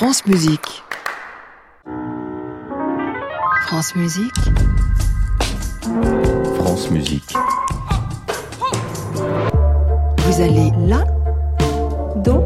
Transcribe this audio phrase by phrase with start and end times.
[0.00, 0.82] France Musique.
[3.66, 4.32] France Musique.
[6.56, 7.34] France Musique.
[10.16, 11.04] Vous allez là,
[12.24, 12.40] do,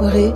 [0.00, 0.32] ré.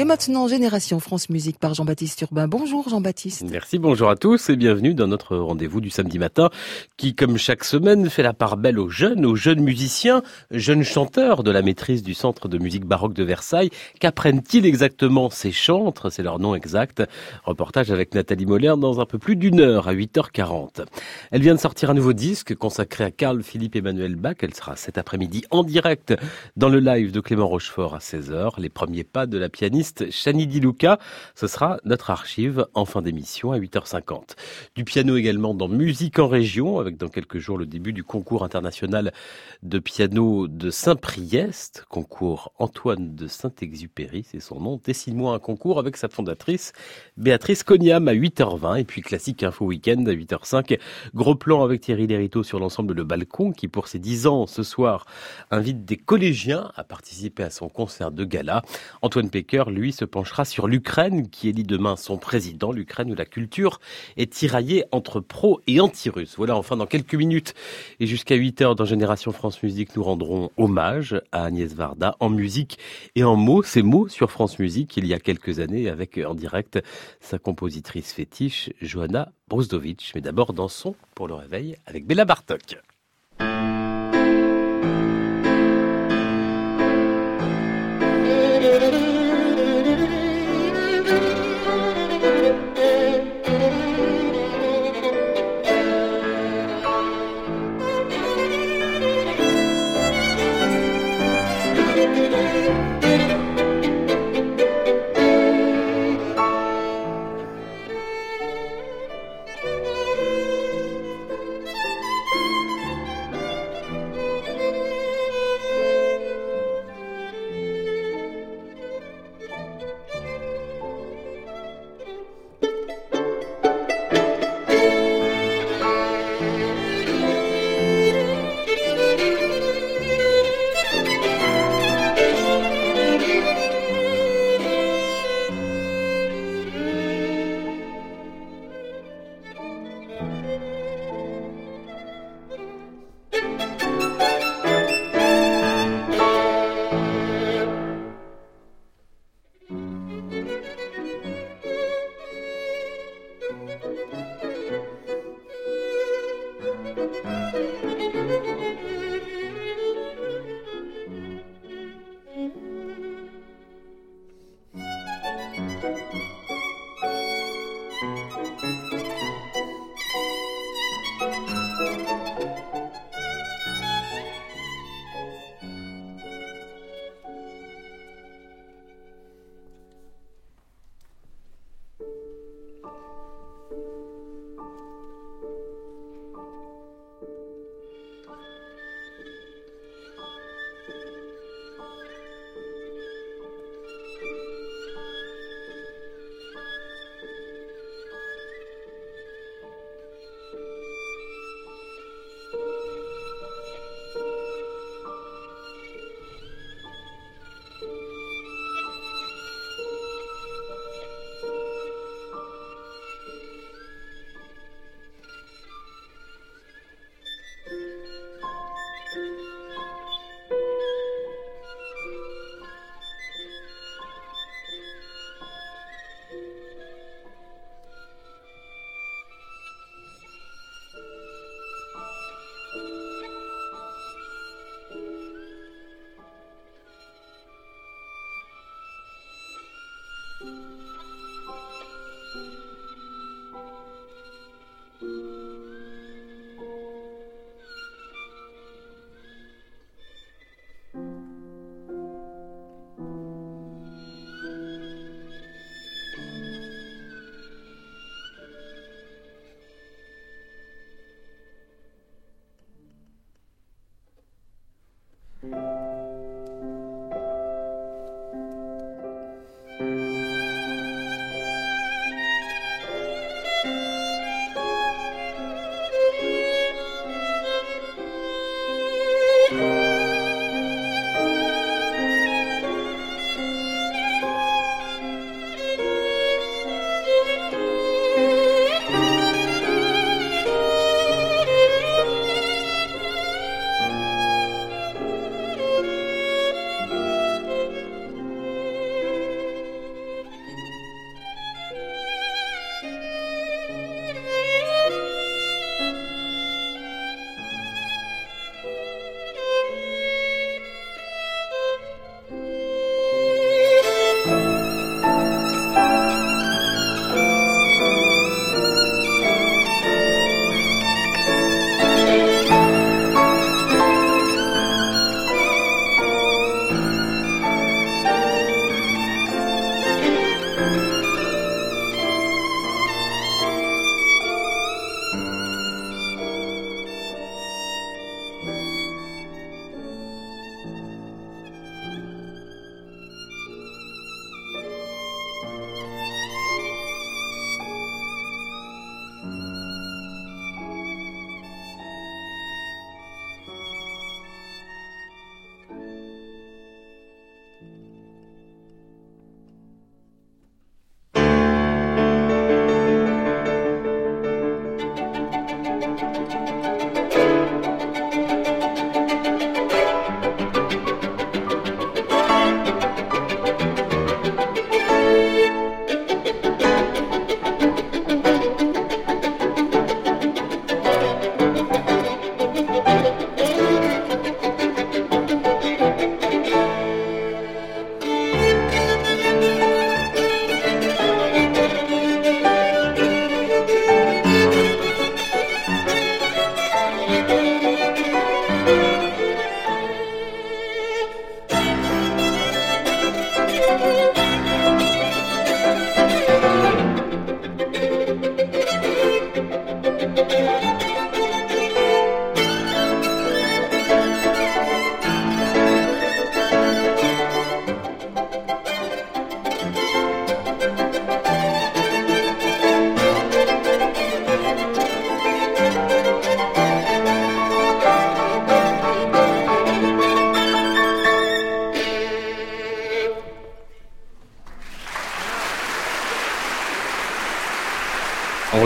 [0.00, 2.48] Et maintenant, Génération France Musique par Jean-Baptiste Urbain.
[2.48, 3.44] Bonjour Jean-Baptiste.
[3.50, 6.48] Merci, bonjour à tous et bienvenue dans notre rendez-vous du samedi matin
[6.96, 10.22] qui, comme chaque semaine, fait la part belle aux jeunes, aux jeunes musiciens,
[10.52, 13.68] jeunes chanteurs de la maîtrise du Centre de musique baroque de Versailles.
[14.00, 16.10] Qu'apprennent-ils exactement ces chantres?
[16.10, 17.02] C'est leur nom exact.
[17.44, 20.82] Reportage avec Nathalie Moller dans un peu plus d'une heure à 8h40.
[21.30, 24.36] Elle vient de sortir un nouveau disque consacré à Carl Philippe Emmanuel Bach.
[24.40, 26.14] Elle sera cet après-midi en direct
[26.56, 28.52] dans le live de Clément Rochefort à 16h.
[28.56, 30.98] Les premiers pas de la pianiste Chani Di Luca.
[31.34, 34.36] Ce sera notre archive en fin d'émission à 8h50.
[34.74, 38.44] Du piano également dans Musique en région, avec dans quelques jours le début du concours
[38.44, 39.12] international
[39.62, 44.80] de piano de Saint-Priest, concours Antoine de Saint-Exupéry, c'est son nom.
[44.84, 46.72] Dessine-moi un concours avec sa fondatrice
[47.16, 50.78] Béatrice Cognam à 8h20 et puis classique info week-end à 8h05.
[51.14, 54.62] Gros plan avec Thierry Lériteau sur l'ensemble de Balcon qui pour ses 10 ans ce
[54.62, 55.06] soir
[55.50, 58.62] invite des collégiens à participer à son concert de gala.
[59.02, 63.14] Antoine Pecker, lui, lui, se penchera sur l'Ukraine, qui élit demain son président, l'Ukraine où
[63.14, 63.80] la culture
[64.16, 66.34] est tiraillée entre pro et anti-russe.
[66.36, 67.54] Voilà, enfin, dans quelques minutes
[67.98, 72.30] et jusqu'à 8 heures dans Génération France Musique, nous rendrons hommage à Agnès Varda en
[72.30, 72.78] musique
[73.16, 73.62] et en mots.
[73.62, 76.78] Ces mots sur France Musique il y a quelques années avec en direct
[77.20, 80.12] sa compositrice fétiche, Johanna Brusdovich.
[80.14, 82.80] Mais d'abord, dansons pour le réveil avec Bella Bartok.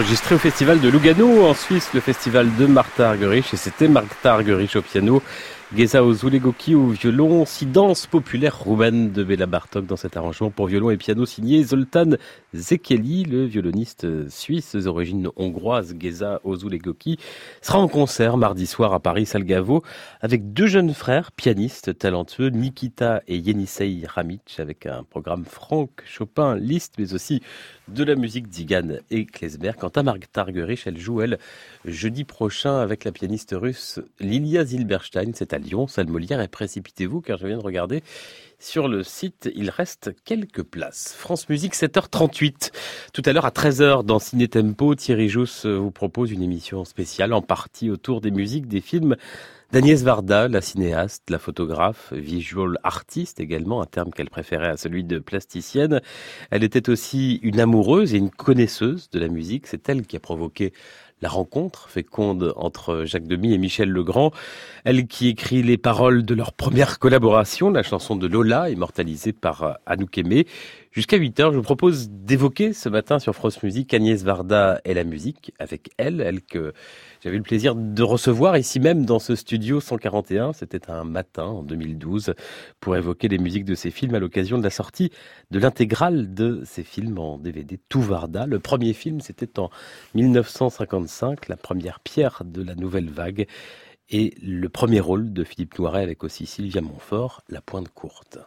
[0.04, 4.34] Enregistré au festival de Lugano en Suisse, le festival de Martha Argerich, et c'était Martha
[4.34, 5.22] Argerich au piano,
[5.74, 10.66] Geza Ozulegoki au violon, si danse populaire roumaine de Béla Bartok dans cet arrangement pour
[10.66, 12.10] violon et piano signé Zoltan
[12.52, 17.18] Zekeli, le violoniste suisse d'origine hongroise Geza Ozulegoki,
[17.62, 19.82] sera en concert mardi soir à Paris Salgavo
[20.20, 26.56] avec deux jeunes frères pianistes talentueux, Nikita et Yenisei Ramic, avec un programme Franck Chopin,
[26.56, 27.42] Liszt, mais aussi
[27.88, 29.76] de la musique d'Igan et Klesberg.
[29.78, 31.38] Quant à Martha Argerich, elle joue, elle,
[31.84, 35.32] jeudi prochain avec la pianiste russe Lilia Zilberstein.
[35.34, 36.40] C'est à Lyon, salle Molière.
[36.40, 38.02] Et précipitez-vous, car je viens de regarder
[38.58, 41.14] sur le site, il reste quelques places.
[41.16, 42.70] France Musique, 7h38.
[43.12, 47.32] Tout à l'heure, à 13h, dans Ciné Tempo, Thierry Jousse vous propose une émission spéciale
[47.32, 49.16] en partie autour des musiques des films
[49.74, 55.02] d'Agnès Varda, la cinéaste, la photographe, visual artiste également, un terme qu'elle préférait à celui
[55.02, 56.00] de plasticienne.
[56.52, 59.66] Elle était aussi une amoureuse et une connaisseuse de la musique.
[59.66, 60.72] C'est elle qui a provoqué
[61.24, 64.30] la rencontre féconde entre Jacques Demy et Michel Legrand.
[64.84, 69.78] Elle qui écrit les paroles de leur première collaboration, la chanson de Lola, immortalisée par
[69.86, 70.46] Anouk Aimé.
[70.94, 74.94] Jusqu'à 8 heures, je vous propose d'évoquer ce matin sur France Musique Agnès Varda et
[74.94, 76.72] la musique avec elle, elle que
[77.20, 80.52] j'avais le plaisir de recevoir ici même dans ce studio 141.
[80.52, 82.34] C'était un matin en 2012
[82.78, 85.10] pour évoquer les musiques de ses films à l'occasion de la sortie
[85.50, 88.46] de l'intégrale de ces films en DVD Tout Varda.
[88.46, 89.70] Le premier film, c'était en
[90.14, 93.48] 1955, la première pierre de la nouvelle vague
[94.10, 98.38] et le premier rôle de Philippe Noiret avec aussi Sylvia Montfort, La Pointe Courte.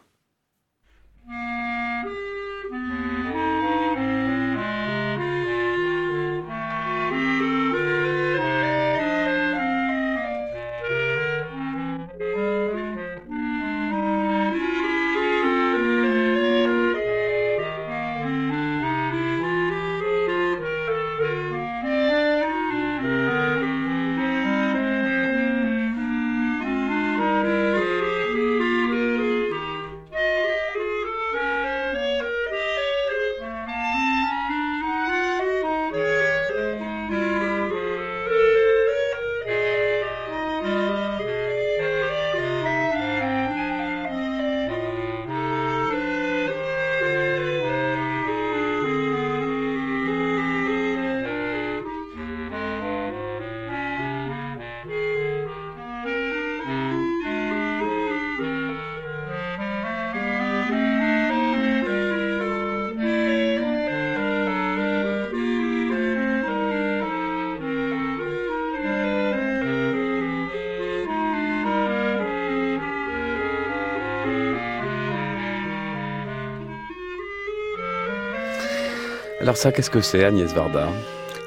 [79.48, 80.90] Alors ça, qu'est-ce que c'est Agnès Varda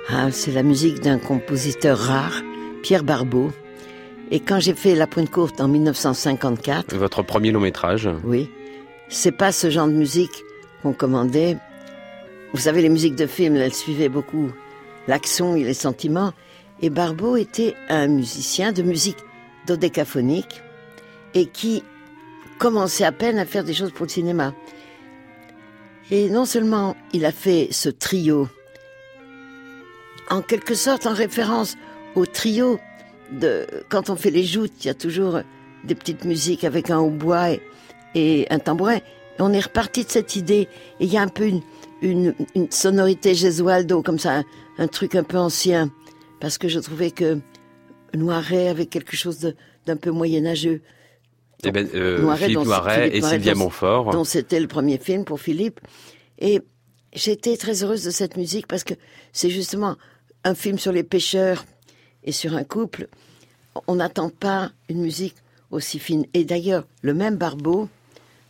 [0.09, 2.41] ah, C'est la musique d'un compositeur rare,
[2.81, 3.51] Pierre Barbeau.
[4.31, 6.95] Et quand j'ai fait La Pointe Courte en 1954...
[6.95, 8.49] Votre premier long métrage Oui.
[9.07, 10.43] C'est pas ce genre de musique
[10.81, 11.57] qu'on commandait.
[12.53, 14.49] Vous savez, les musiques de films, elles suivaient beaucoup
[15.07, 16.33] l'action et les sentiments.
[16.81, 19.19] Et Barbeau était un musicien de musique
[19.67, 20.63] dodécaphonique
[21.35, 21.83] et qui
[22.57, 24.55] commençait à peine à faire des choses pour le cinéma.
[26.11, 28.47] Et non seulement il a fait ce trio,
[30.29, 31.75] en quelque sorte en référence
[32.15, 32.79] au trio
[33.31, 35.39] de quand on fait les joutes, il y a toujours
[35.83, 37.51] des petites musiques avec un hautbois
[38.15, 38.99] et, un tambourin.
[39.39, 40.67] on est reparti de cette idée.
[40.99, 41.61] Et il y a un peu une,
[42.01, 44.43] une, une sonorité Gesualdo, comme ça,
[44.77, 45.89] un, truc un peu ancien,
[46.39, 47.39] parce que je trouvais que
[48.13, 49.53] Noiret avait quelque chose
[49.85, 50.81] d'un peu moyenâgeux.
[51.63, 54.11] Eh ben, euh, Philippe Noiret et Sylvia Montfort.
[54.11, 55.79] Dont c'était le premier film pour Philippe.
[56.39, 56.61] Et
[57.13, 58.93] j'étais très heureuse de cette musique parce que
[59.31, 59.97] c'est justement
[60.43, 61.65] un film sur les pêcheurs
[62.23, 63.07] et sur un couple.
[63.87, 65.35] On n'attend pas une musique
[65.69, 66.25] aussi fine.
[66.33, 67.89] Et d'ailleurs, le même Barbeau,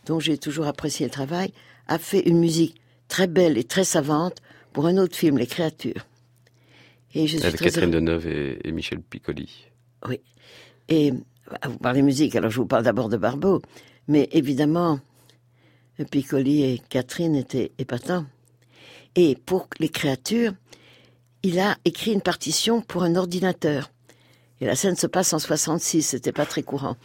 [0.06, 1.52] dont j'ai toujours apprécié le travail,
[1.86, 4.38] a fait une musique très belle et très savante
[4.72, 6.06] pour un autre film, Les Créatures.
[7.14, 9.66] Et je suis Avec Catherine Deneuve et, et Michel Piccoli.
[10.08, 10.20] Oui.
[10.88, 11.12] Et
[11.64, 13.62] vous parlez musique, alors je vous parle d'abord de Barbeau.
[14.08, 15.00] Mais évidemment,
[16.10, 18.26] Piccoli et Catherine étaient épatants.
[19.14, 20.52] Et pour les créatures,
[21.42, 23.90] il a écrit une partition pour un ordinateur.
[24.60, 26.96] Et la scène se passe en 66, c'était pas très courant.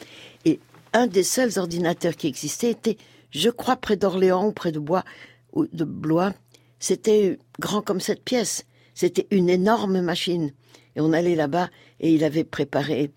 [0.46, 0.60] Et
[0.94, 2.98] un des seuls ordinateurs qui existait était,
[3.32, 6.34] je crois, près d'Orléans ou près de Blois.
[6.80, 8.66] C'était grand comme cette pièce.
[8.94, 10.54] C'était une énorme machine.
[10.96, 13.12] Et on allait là-bas et il avait préparé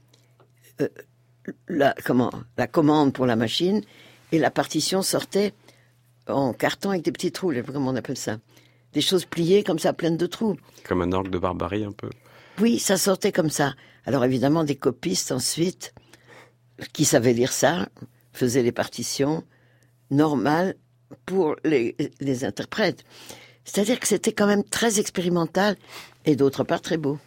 [0.81, 0.89] euh,
[1.69, 3.83] la, comment, la commande pour la machine
[4.33, 5.52] et la partition sortait
[6.26, 8.38] en carton avec des petits trous, comment on appelle ça
[8.92, 10.57] Des choses pliées comme ça, pleines de trous.
[10.85, 12.11] Comme un orgue de barbarie un peu.
[12.61, 13.75] Oui, ça sortait comme ça.
[14.04, 15.95] Alors évidemment, des copistes ensuite,
[16.92, 17.88] qui savaient lire ça,
[18.33, 19.45] faisaient les partitions
[20.11, 20.75] normales
[21.26, 23.04] pour les, les interprètes.
[23.64, 25.76] C'est-à-dire que c'était quand même très expérimental
[26.25, 27.19] et d'autre part très beau.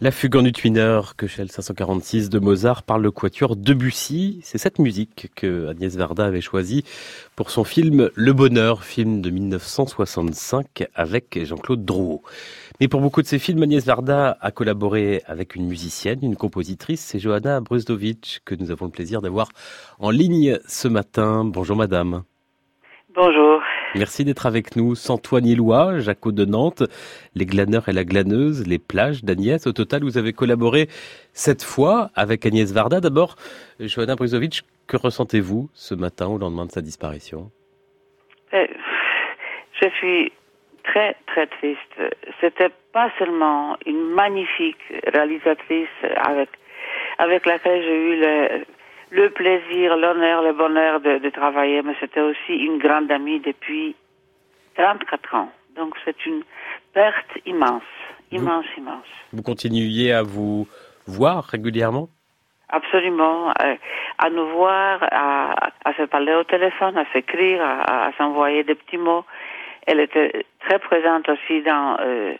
[0.00, 4.38] La fugue en utmineur, que Shell 546 de Mozart par le quatuor Debussy.
[4.44, 6.84] C'est cette musique que Agnès Varda avait choisie
[7.34, 12.22] pour son film Le Bonheur, film de 1965 avec Jean-Claude Drouot.
[12.80, 17.00] Mais pour beaucoup de ses films, Agnès Varda a collaboré avec une musicienne, une compositrice,
[17.00, 19.48] c'est Johanna Brusdovic que nous avons le plaisir d'avoir
[19.98, 21.44] en ligne ce matin.
[21.44, 22.22] Bonjour madame.
[23.16, 23.60] Bonjour.
[23.94, 24.94] Merci d'être avec nous.
[24.94, 26.82] Santoine-Illois, Jaco de Nantes,
[27.34, 29.66] les glaneurs et la glaneuse, les plages d'Agnès.
[29.66, 30.88] Au total, vous avez collaboré
[31.32, 33.00] cette fois avec Agnès Varda.
[33.00, 33.36] D'abord,
[33.80, 37.50] Johanna Brizovic, que ressentez-vous ce matin au lendemain de sa disparition?
[38.52, 38.66] Euh,
[39.80, 40.32] Je suis
[40.84, 42.14] très, très triste.
[42.40, 46.50] C'était pas seulement une magnifique réalisatrice avec,
[47.18, 48.64] avec laquelle j'ai eu le,
[49.10, 53.96] le plaisir, l'honneur, le bonheur de, de travailler, mais c'était aussi une grande amie depuis
[54.76, 55.50] 34 ans.
[55.76, 56.42] Donc c'est une
[56.92, 57.82] perte immense,
[58.30, 59.06] immense, immense.
[59.32, 60.66] Vous continuiez à vous
[61.06, 62.08] voir régulièrement?
[62.70, 63.76] Absolument, euh,
[64.18, 68.74] à nous voir, à, à, se parler au téléphone, à s'écrire, à, à s'envoyer des
[68.74, 69.24] petits mots.
[69.86, 72.34] Elle était très présente aussi dans euh,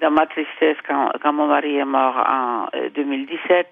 [0.00, 3.68] dans ma tristesse quand, quand mon mari est mort en 2017.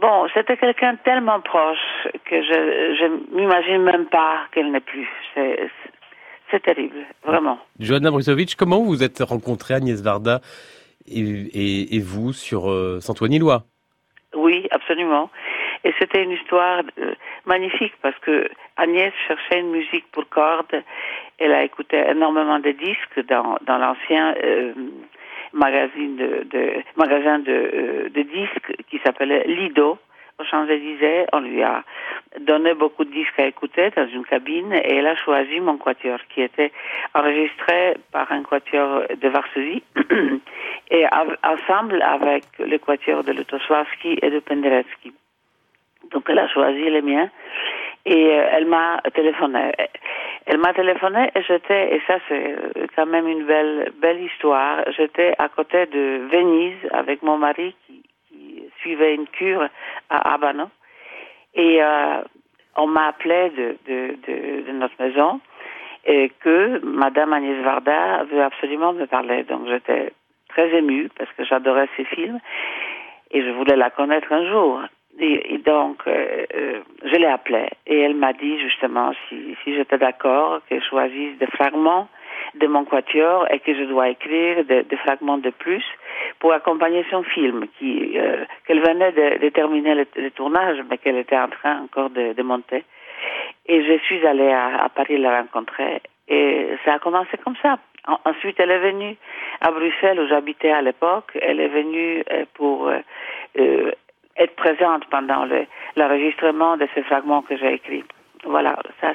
[0.00, 1.78] Bon, c'était quelqu'un tellement proche
[2.24, 5.08] que je je m'imagine même pas qu'elle n'est plus.
[6.50, 7.58] C'est terrible, vraiment.
[7.80, 10.40] Johanna Brusovic, comment vous êtes rencontrée Agnès Varda
[11.08, 13.64] et, et, et vous sur euh, Saint-Ouen-Lois
[14.34, 15.30] Oui, absolument.
[15.84, 17.14] Et c'était une histoire euh,
[17.46, 20.82] magnifique parce que Agnès cherchait une musique pour cordes.
[21.38, 24.72] Elle a écouté énormément de disques dans, dans l'ancien euh,
[25.52, 29.98] magazine de, magasin de, euh, de disques qui s'appelait Lido
[30.38, 31.26] aux Champs-Élysées.
[31.32, 31.82] On lui a
[32.40, 36.18] donné beaucoup de disques à écouter dans une cabine et elle a choisi mon quatuor
[36.28, 36.72] qui était
[37.14, 39.82] enregistré par un quatuor de Varsovie
[40.90, 41.06] et
[41.42, 45.12] ensemble avec le quatuor de Lutosławski et de Penderecki.
[46.12, 47.30] Donc elle a choisi les miens
[48.06, 49.72] et euh, elle m'a téléphoné.
[50.46, 52.54] Elle m'a téléphoné et j'étais, et ça c'est
[52.94, 58.02] quand même une belle, belle histoire, j'étais à côté de Venise avec mon mari qui,
[58.28, 59.68] qui suivait une cure
[60.08, 60.70] à Abano.
[61.54, 62.22] Et euh,
[62.76, 65.40] on m'a appelé de, de, de, de, notre maison
[66.04, 69.42] et que Madame Agnès Varda veut absolument me parler.
[69.44, 70.12] Donc j'étais
[70.50, 72.38] très émue parce que j'adorais ses films
[73.32, 74.80] et je voulais la connaître un jour.
[75.18, 79.96] Et, donc, euh, euh, je l'ai appelée et elle m'a dit justement si, si j'étais
[79.96, 82.08] d'accord qu'elle choisisse des fragments
[82.54, 85.84] de mon quatuor et que je dois écrire des, des fragments de plus
[86.38, 90.98] pour accompagner son film qui euh, qu'elle venait de, de terminer le, le, tournage mais
[90.98, 92.84] qu'elle était en train encore de, de monter.
[93.66, 97.78] Et je suis allée à, à, Paris la rencontrer et ça a commencé comme ça.
[98.06, 99.16] En, ensuite, elle est venue
[99.62, 101.36] à Bruxelles où j'habitais à l'époque.
[101.40, 102.22] Elle est venue
[102.54, 103.90] pour euh,
[104.38, 105.46] être présente pendant
[105.96, 108.04] l'enregistrement de ces fragments que j'ai écrits.
[108.44, 109.12] Voilà, ça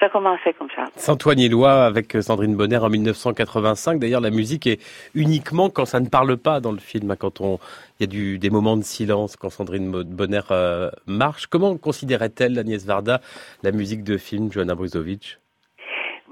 [0.00, 0.84] ça a commencé comme ça.
[0.96, 4.00] Saint-Ouen-Éloi avec Sandrine Bonner en 1985.
[4.00, 4.80] D'ailleurs, la musique est
[5.14, 7.58] uniquement quand ça ne parle pas dans le film, quand on
[8.00, 11.46] il y a du, des moments de silence quand Sandrine Bonner euh, marche.
[11.46, 13.20] Comment considérait-elle Agnès Varda
[13.62, 15.38] la musique de film Johanna Bruzovic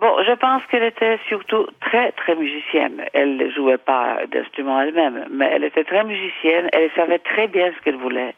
[0.00, 3.04] Bon, je pense qu'elle était surtout très, très musicienne.
[3.12, 6.70] Elle ne jouait pas d'instrument elle-même, mais elle était très musicienne.
[6.72, 8.34] Elle savait très bien ce qu'elle voulait.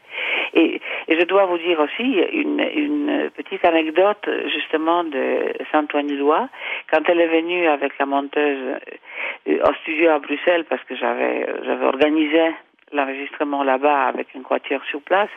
[0.55, 6.49] Et, et, je dois vous dire aussi une, une petite anecdote, justement, de Saint-Ouen-Lois.
[6.91, 8.75] Quand elle est venue avec la monteuse
[9.47, 12.51] au studio à Bruxelles, parce que j'avais, j'avais organisé
[12.91, 15.29] l'enregistrement là-bas avec une quatuor sur place,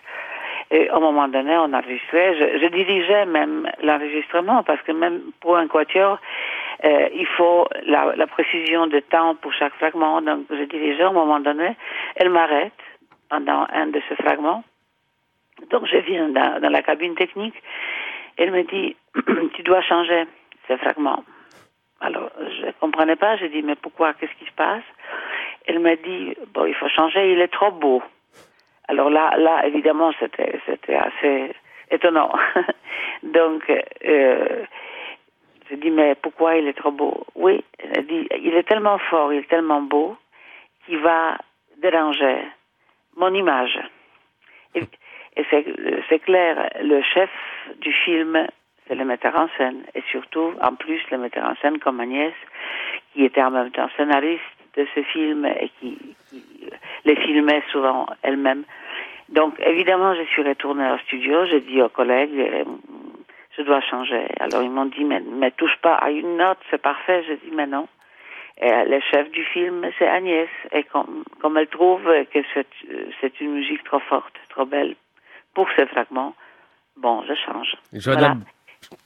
[0.71, 2.35] et au moment donné, on enregistrait.
[2.35, 6.19] Je, je dirigeais même l'enregistrement parce que même pour un quatuor,
[6.85, 10.21] euh, il faut la, la, précision de temps pour chaque fragment.
[10.23, 11.77] Donc, je dirigeais au moment donné.
[12.17, 12.73] Elle m'arrête
[13.31, 14.65] pendant un de ces fragments.
[15.71, 17.55] Donc, je viens dans, dans la cabine technique.
[18.37, 18.97] Elle me dit,
[19.55, 20.25] tu dois changer
[20.67, 21.25] ces fragments.
[22.01, 23.37] Alors, je comprenais pas.
[23.37, 24.15] J'ai dit, mais pourquoi?
[24.15, 24.85] Qu'est-ce qui se passe?
[25.67, 27.33] Elle m'a dit, bon, il faut changer.
[27.33, 28.03] Il est trop beau.
[28.89, 31.53] Alors là, là, évidemment, c'était, c'était assez
[31.91, 32.33] étonnant.
[33.23, 33.71] Donc,
[34.05, 34.65] euh,
[35.71, 37.25] je dis, mais pourquoi il est trop beau?
[37.35, 37.65] Oui,
[38.09, 40.17] il est tellement fort, il est tellement beau,
[40.85, 41.37] qu'il va
[41.79, 42.39] déranger
[43.17, 43.79] mon image.
[44.75, 44.83] Et,
[45.37, 45.65] et c'est,
[46.09, 47.31] c'est clair, le chef
[47.81, 48.47] du film,
[48.87, 49.83] c'est le metteur en scène.
[49.95, 52.35] Et surtout, en plus, le metteur en scène comme Agnès,
[53.13, 54.43] qui était en même temps scénariste
[54.77, 56.43] de ce film et qui, qui
[57.05, 58.65] les filmait souvent elle-même.
[59.29, 62.65] Donc, évidemment, je suis retournée au studio, j'ai dit aux collègues, euh,
[63.57, 64.27] je dois changer.
[64.39, 67.25] Alors, ils m'ont dit, mais, mais touche pas à une note, c'est parfait.
[67.27, 67.89] J'ai dit, mais non.
[68.59, 70.49] Et le chef du film, c'est Agnès.
[70.73, 74.95] Et comme, comme elle trouve que c'est, une musique trop forte, trop belle
[75.55, 76.35] pour ces fragments,
[76.97, 77.77] bon, je change.
[77.93, 78.37] Joanna,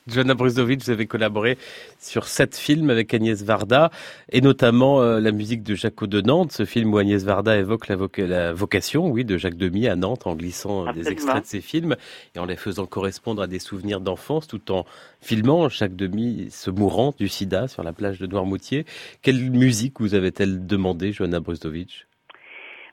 [0.07, 1.57] Joanna Bruzovic, vous avez collaboré
[1.99, 3.91] sur sept films avec Agnès Varda,
[4.31, 7.89] et notamment euh, la musique de Jacques de Nantes, ce film où Agnès Varda évoque
[7.89, 11.47] la, la vocation, oui, de Jacques Demy à Nantes en glissant euh, des extraits de
[11.47, 11.97] ses films
[12.35, 14.85] et en les faisant correspondre à des souvenirs d'enfance, tout en
[15.21, 18.85] filmant Jacques Demy se mourant du sida sur la plage de Noirmoutier.
[19.23, 22.07] Quelle musique vous avait-elle demandé, Joanna Bruzovic?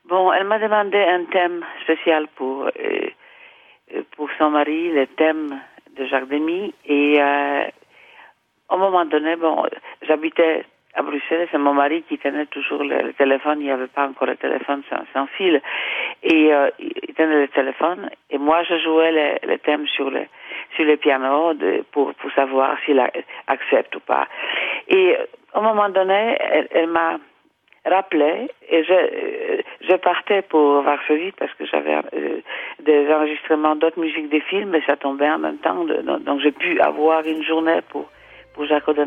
[0.08, 5.60] Bon, elle m'a demandé un thème spécial pour, euh, pour son mari, le thème
[5.98, 6.74] de Jacques Demy.
[6.86, 7.64] Et euh,
[8.70, 9.64] un moment donné, bon,
[10.02, 14.08] j'habitais à Bruxelles, c'est mon mari qui tenait toujours le, téléphone, il n'y avait pas
[14.08, 15.62] encore le téléphone sans, sans fil.
[16.24, 20.22] Et euh, il tenait le téléphone, et moi je jouais le, le thème sur le,
[20.76, 21.54] sur le piano
[21.92, 23.00] pour, pour savoir s'il
[23.48, 24.28] accepte ou pas.
[24.88, 25.16] Et
[25.54, 26.38] à un moment donné,
[26.72, 27.18] elle m'a
[27.88, 32.42] rappelé et je, je partais pour Varsovie parce que j'avais euh,
[32.82, 35.86] des enregistrements d'autres musiques des films et ça tombait en même temps.
[35.86, 38.10] Donc, j'ai pu avoir une journée pour,
[38.54, 39.06] pour Jaco de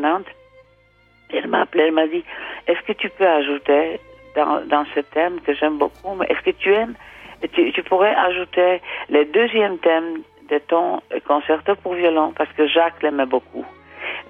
[1.33, 2.25] elle m'a appelé, elle m'a dit,
[2.67, 4.01] est-ce que tu peux ajouter
[4.35, 6.95] dans, dans ce thème que j'aime beaucoup, mais est-ce que tu aimes,
[7.53, 13.03] tu, tu pourrais ajouter le deuxième thème de ton concerto pour violon parce que Jacques
[13.03, 13.65] l'aimait beaucoup.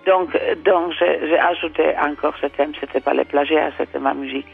[0.07, 0.31] Donc,
[0.65, 2.73] donc j'ai ajouté encore ce thème.
[2.81, 4.49] C'était pas le plagiat, c'était ma musique.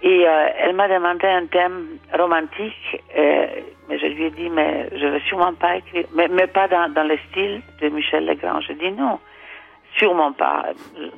[0.00, 3.46] Et euh, elle m'a demandé un thème romantique, euh,
[3.88, 6.92] mais je lui ai dit, mais je vais sûrement pas écrire, mais, mais pas dans,
[6.92, 8.60] dans le style de Michel Legrand.
[8.60, 9.18] Je dis non,
[9.96, 10.66] sûrement pas.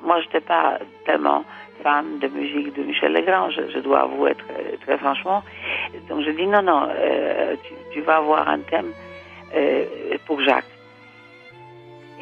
[0.02, 1.44] Moi, je n'étais pas tellement
[1.82, 5.42] fan de musique de Michel Legrand, je, je dois avouer très, très, franchement.
[6.08, 8.92] Donc, je dis non, non, euh, tu, tu, vas avoir un thème
[9.54, 9.84] euh,
[10.26, 10.64] pour Jacques.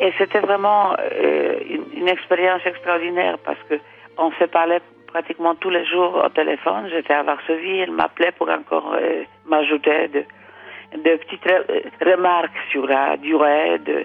[0.00, 3.74] Et c'était vraiment euh, une, une, expérience extraordinaire parce que
[4.16, 6.88] on se parlait pratiquement tous les jours au téléphone.
[6.90, 10.24] J'étais à Varsovie, elle m'appelait pour encore euh, m'ajouter de,
[10.96, 14.04] de petites re remarques sur la durée de,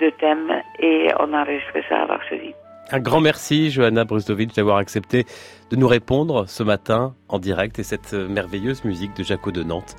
[0.00, 2.54] de thèmes et on a enregistré ça à Varsovie.
[2.92, 5.24] Un grand merci, Johanna Brustovic, d'avoir accepté
[5.70, 9.94] de nous répondre ce matin en direct et cette merveilleuse musique de Jaco de Nantes.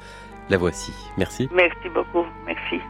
[0.49, 0.91] La voici.
[1.17, 1.47] Merci.
[1.53, 2.25] Merci beaucoup.
[2.45, 2.81] Merci.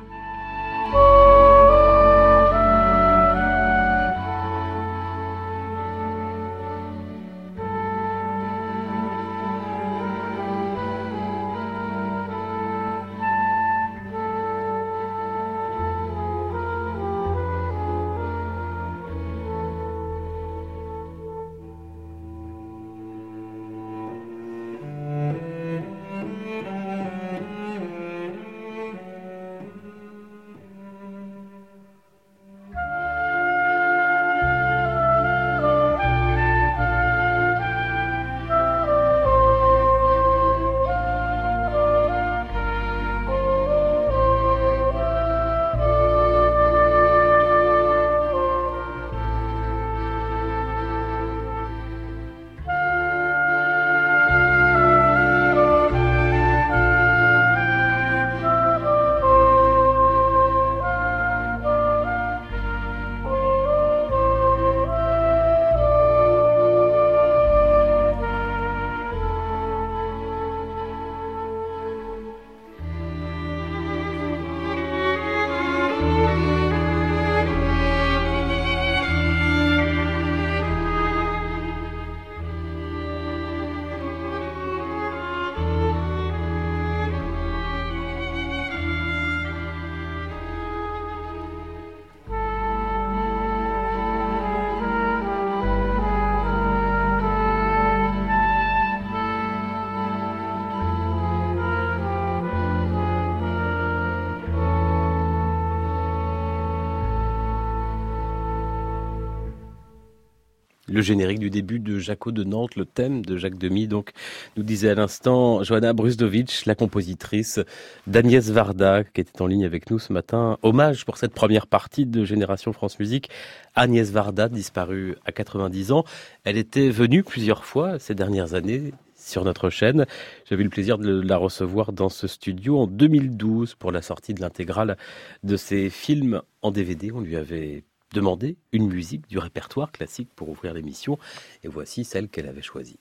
[110.91, 113.87] Le générique du début de Jaco de Nantes, le thème de Jacques Demy.
[113.87, 114.11] Donc,
[114.57, 117.59] nous disait à l'instant Johanna Brusdovic, la compositrice
[118.07, 120.57] d'Agnès Varda, qui était en ligne avec nous ce matin.
[120.61, 123.29] Hommage pour cette première partie de Génération France Musique.
[123.75, 126.03] Agnès Varda, disparue à 90 ans.
[126.43, 130.05] Elle était venue plusieurs fois ces dernières années sur notre chaîne.
[130.49, 134.33] J'avais eu le plaisir de la recevoir dans ce studio en 2012 pour la sortie
[134.33, 134.97] de l'intégrale
[135.43, 137.11] de ses films en DVD.
[137.11, 141.17] On lui avait demander une musique du répertoire classique pour ouvrir l'émission,
[141.63, 142.99] et voici celle qu'elle avait choisie.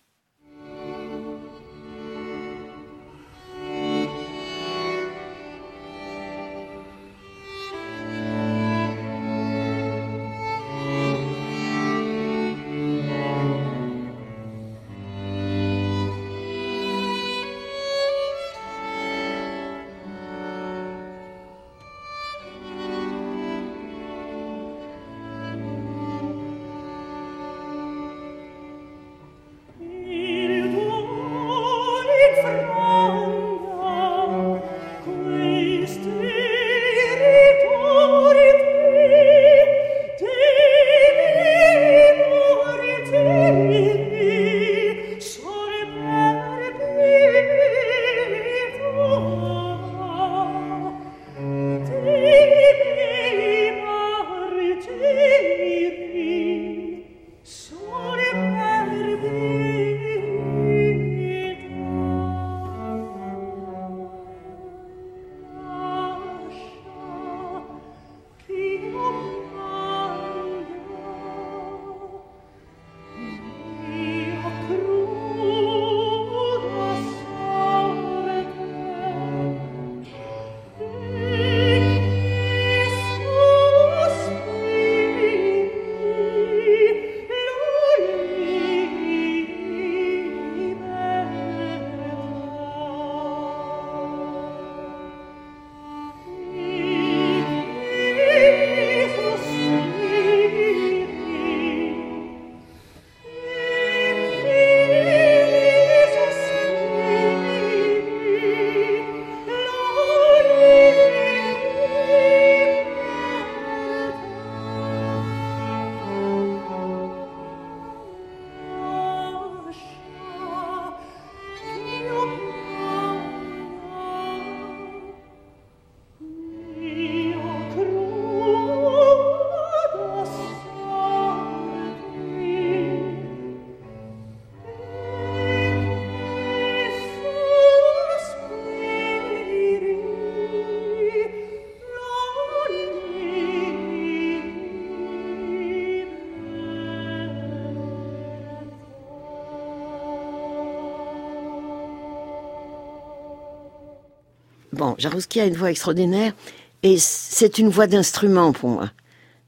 [155.00, 156.34] Jarouski a une voix extraordinaire
[156.82, 158.90] et c'est une voix d'instrument pour moi.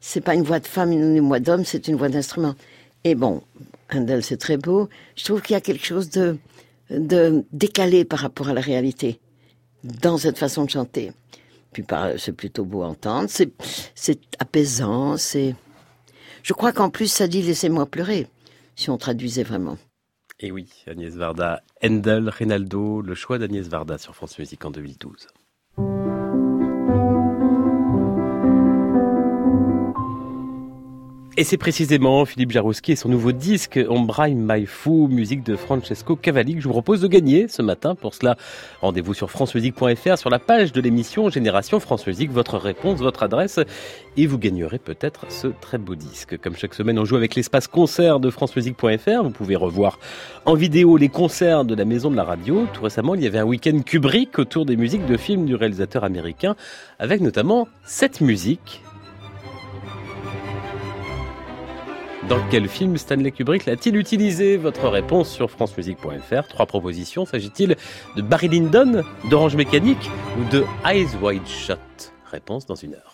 [0.01, 2.55] C'est pas une voix de femme, une voix d'homme, c'est une voix d'instrument.
[3.05, 3.43] Et bon,
[3.93, 4.89] Handel, c'est très beau.
[5.15, 6.39] Je trouve qu'il y a quelque chose de,
[7.53, 9.21] décalé par rapport à la réalité
[9.85, 11.13] dans cette façon de chanter.
[11.73, 11.85] Puis
[12.17, 15.55] c'est plutôt beau à entendre, c'est apaisant, c'est.
[16.43, 18.27] Je crois qu'en plus ça dit laissez-moi pleurer,
[18.75, 19.79] si on traduisait vraiment.
[20.41, 25.29] Et oui, Agnès Varda, Handel, Rinaldo, le choix d'Agnès Varda sur France Musique en 2012.
[31.39, 36.15] Et c'est précisément Philippe Jarouski et son nouveau disque Ombraille My Fou, musique de Francesco
[36.15, 37.95] Cavalli que je vous propose de gagner ce matin.
[37.95, 38.37] Pour cela,
[38.83, 43.59] rendez-vous sur francemusique.fr sur la page de l'émission Génération France Musique, votre réponse, votre adresse
[44.19, 46.37] et vous gagnerez peut-être ce très beau disque.
[46.37, 49.23] Comme chaque semaine, on joue avec l'espace concert de francemusique.fr.
[49.23, 49.99] Vous pouvez revoir
[50.45, 52.67] en vidéo les concerts de la Maison de la Radio.
[52.75, 56.05] Tout récemment, il y avait un week-end Kubrick autour des musiques de films du réalisateur
[56.05, 56.57] américain
[56.99, 58.83] avec notamment cette musique
[62.33, 66.49] Dans quel film Stanley Kubrick l'a-t-il utilisé Votre réponse sur francemusique.fr.
[66.49, 67.27] Trois propositions.
[67.27, 67.77] S'agit-il
[68.17, 72.15] de Barry Lyndon, d'Orange Mécanique ou de Eyes Wide Shut?
[72.31, 73.12] Réponse dans une heure.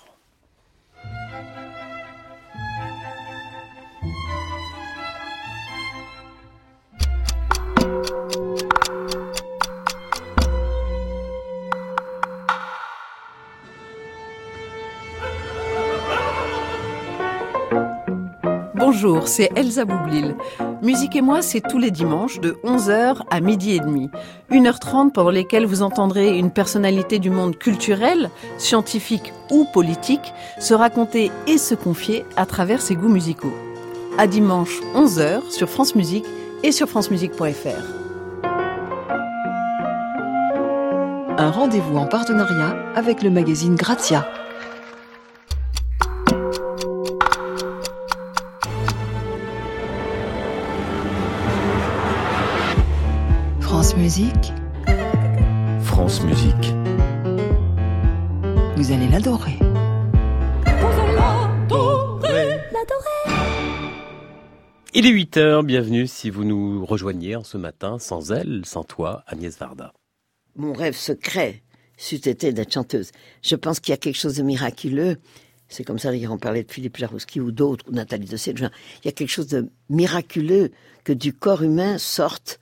[18.79, 20.37] Bonjour, c'est Elsa Boublil.
[20.83, 24.09] Musique et moi, c'est tous les dimanches de 11h à midi et demi.
[24.53, 31.33] 1h30 pendant lesquelles vous entendrez une personnalité du monde culturel, scientifique ou politique se raconter
[31.49, 33.53] et se confier à travers ses goûts musicaux.
[34.17, 36.27] À dimanche 11h sur France Musique
[36.63, 37.99] et sur francemusique.fr.
[41.37, 44.29] Un rendez-vous en partenariat avec le magazine Grazia.
[54.09, 54.55] Musique.
[55.83, 56.73] France Musique.
[58.75, 59.59] Vous allez l'adorer.
[64.95, 68.83] Il est 8 heures, bienvenue si vous nous rejoignez en ce matin, sans elle, sans
[68.83, 69.93] toi, Agnès Varda.
[70.57, 71.63] Mon rêve secret,
[71.99, 73.11] c'eût été d'être chanteuse.
[73.43, 75.19] Je pense qu'il y a quelque chose de miraculeux.
[75.69, 78.71] C'est comme ça, d'ailleurs, on parlait de Philippe Jarouski ou d'autres, ou Nathalie de Il
[79.05, 80.71] y a quelque chose de miraculeux
[81.05, 82.59] que du corps humain sorte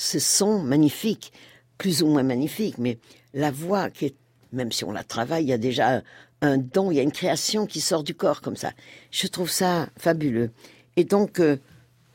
[0.00, 1.30] ce son magnifique,
[1.76, 2.98] plus ou moins magnifique, mais
[3.34, 4.14] la voix qui est,
[4.50, 6.02] même si on la travaille, il y a déjà
[6.40, 8.72] un, don, il y a une création qui sort du corps comme ça.
[9.10, 10.52] Je trouve ça fabuleux.
[10.96, 11.58] Et donc, euh,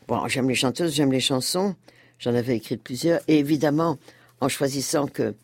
[0.08, 1.76] bon, j'aime les chanteuses, j'aime les chansons,
[2.18, 4.00] j'en avais écrit plusieurs, et évidemment,
[4.42, 5.36] en choisissant que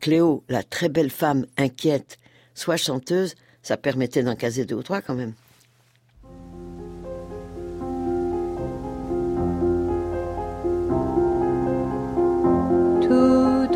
[0.00, 2.18] Cléo, la très belle femme inquiète,
[2.54, 5.34] soit chanteuse, ça permettait d'en caser deux ou trois quand même.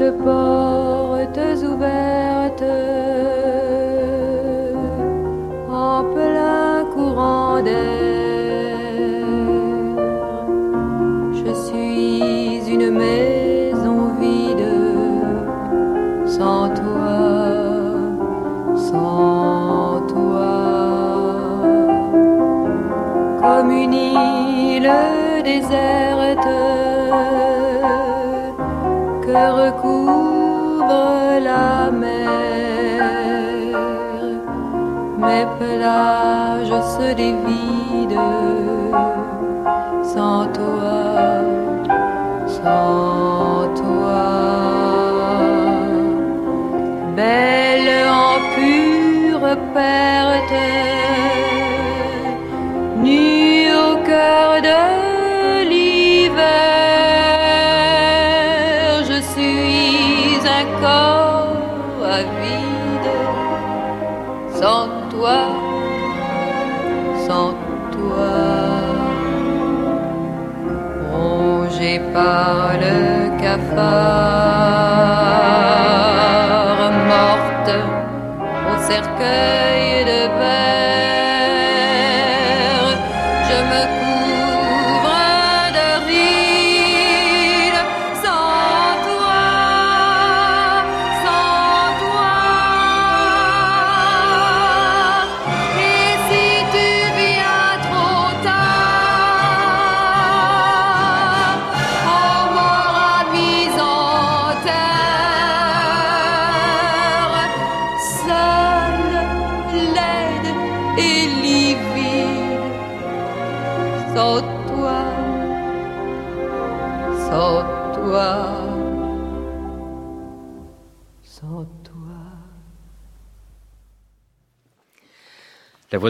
[0.03, 2.63] Portes ouvertes
[5.71, 8.77] en plein courant d'air.
[11.33, 14.69] Je suis une maison vide
[16.27, 17.17] sans toi,
[18.77, 20.53] sans toi,
[23.41, 24.93] comme une île
[25.45, 26.06] déserte
[29.77, 33.03] recouvre la mer.
[35.19, 38.17] Mes plages se dévident
[40.03, 40.99] sans toi,
[42.47, 44.27] sans toi.
[47.17, 50.16] Belle en pure perte,
[72.17, 72.97] par le
[73.43, 73.77] cafard,
[77.13, 77.73] morte
[78.71, 80.21] au cercueil de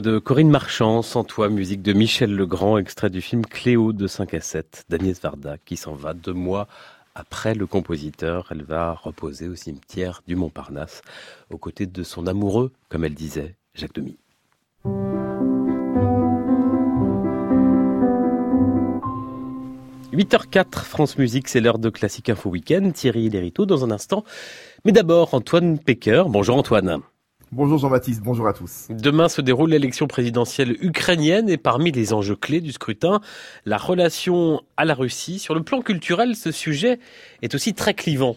[0.01, 4.35] de Corinne Marchand, Sans toi, musique de Michel Legrand, extrait du film Cléo de 5
[4.35, 6.69] à 7 d'Agnès Varda, qui s'en va deux mois
[7.15, 8.49] après le compositeur.
[8.51, 11.03] Elle va reposer au cimetière du Montparnasse,
[11.51, 14.17] aux côtés de son amoureux, comme elle disait, Jacques Demy.
[20.13, 22.91] 8h04, France Musique, c'est l'heure de Classique Info Week-end.
[22.93, 24.25] Thierry Lériteau dans un instant.
[24.85, 26.25] Mais d'abord, Antoine Pecker.
[26.29, 27.03] Bonjour Antoine.
[27.53, 28.89] Bonjour Jean-Baptiste, bonjour à tous.
[28.91, 33.21] Demain se déroule l'élection présidentielle ukrainienne et parmi les enjeux clés du scrutin,
[33.65, 35.39] la relation à la Russie.
[35.39, 36.99] Sur le plan culturel, ce sujet
[37.43, 38.37] est aussi très clivant.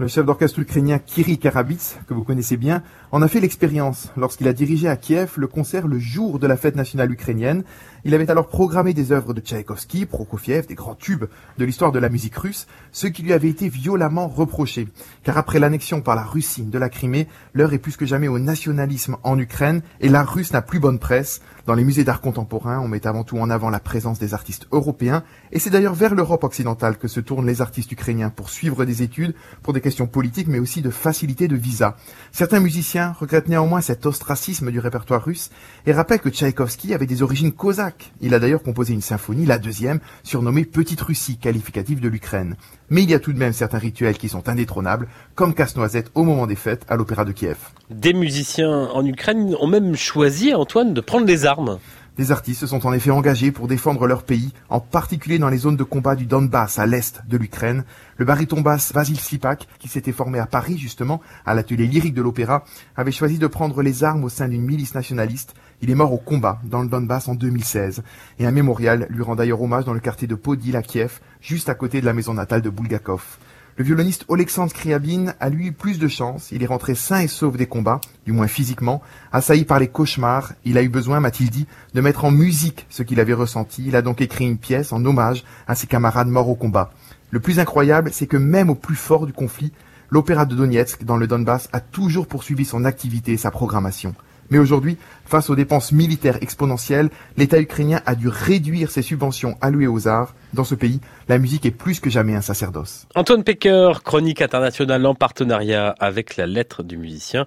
[0.00, 2.82] Le chef d'orchestre ukrainien Kirill Karabits, que vous connaissez bien,
[3.12, 6.56] en a fait l'expérience lorsqu'il a dirigé à Kiev le concert le jour de la
[6.56, 7.64] fête nationale ukrainienne.
[8.04, 11.26] Il avait alors programmé des œuvres de Tchaïkovski, Prokofiev, des grands tubes
[11.58, 14.88] de l'histoire de la musique russe, ce qui lui avait été violemment reproché.
[15.22, 18.38] Car après l'annexion par la Russie de la Crimée, l'heure est plus que jamais au
[18.38, 21.42] nationalisme en Ukraine et la Russe n'a plus bonne presse.
[21.66, 24.66] Dans les musées d'art contemporain, on met avant tout en avant la présence des artistes
[24.72, 28.86] européens et c'est d'ailleurs vers l'Europe occidentale que se tournent les artistes ukrainiens pour suivre
[28.86, 31.96] des études, pour des politiques mais aussi de facilité de visa.
[32.32, 35.50] Certains musiciens regrettent néanmoins cet ostracisme du répertoire russe
[35.86, 39.58] et rappellent que Tchaïkovski avait des origines cosaques il a d'ailleurs composé une symphonie, la
[39.58, 42.56] deuxième, surnommée Petite Russie, qualificative de l'Ukraine.
[42.88, 46.24] Mais il y a tout de même certains rituels qui sont indétrônables, comme Casse-Noisette au
[46.24, 47.56] moment des fêtes à l'Opéra de Kiev.
[47.90, 51.78] Des musiciens en Ukraine ont même choisi, Antoine, de prendre les armes.
[52.16, 55.58] Des artistes se sont en effet engagés pour défendre leur pays, en particulier dans les
[55.58, 57.84] zones de combat du Donbass à l'est de l'Ukraine.
[58.16, 62.22] Le baryton basse Vasil Slipak, qui s'était formé à Paris justement, à l'atelier lyrique de
[62.22, 62.64] l'opéra,
[62.96, 65.54] avait choisi de prendre les armes au sein d'une milice nationaliste.
[65.82, 68.02] Il est mort au combat dans le Donbass en 2016.
[68.38, 71.68] Et un mémorial lui rend d'ailleurs hommage dans le quartier de Podil à Kiev, juste
[71.68, 73.38] à côté de la maison natale de Bulgakov.
[73.76, 76.50] Le violoniste Oleksandr Kriabin a lui plus de chance.
[76.52, 79.00] Il est rentré sain et sauf des combats, du moins physiquement.
[79.32, 83.02] Assailli par les cauchemars, il a eu besoin, m'a-t-il dit, de mettre en musique ce
[83.02, 83.84] qu'il avait ressenti.
[83.86, 86.92] Il a donc écrit une pièce en hommage à ses camarades morts au combat.
[87.30, 89.72] Le plus incroyable, c'est que même au plus fort du conflit,
[90.10, 94.14] l'opéra de Donetsk dans le Donbass a toujours poursuivi son activité et sa programmation.
[94.50, 99.86] Mais aujourd'hui, face aux dépenses militaires exponentielles, l'État ukrainien a dû réduire ses subventions allouées
[99.86, 100.34] aux arts.
[100.52, 103.06] Dans ce pays, la musique est plus que jamais un sacerdoce.
[103.14, 107.46] Antoine Pecker, chronique internationale en partenariat avec la lettre du musicien.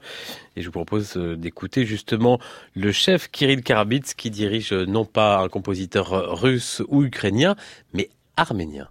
[0.55, 2.39] Et je vous propose euh, d'écouter justement
[2.75, 7.55] le chef Kirill Karabits qui dirige euh, non pas un compositeur euh, russe ou ukrainien,
[7.93, 8.87] mais arménien.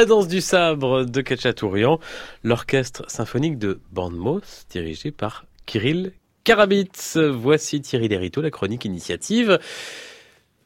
[0.00, 2.00] La danse du sabre de Kachatourian,
[2.42, 7.18] l'orchestre symphonique de Bournemouth, dirigé par Kirill Karabitz.
[7.18, 9.58] Voici Thierry Lériteau, la chronique initiative.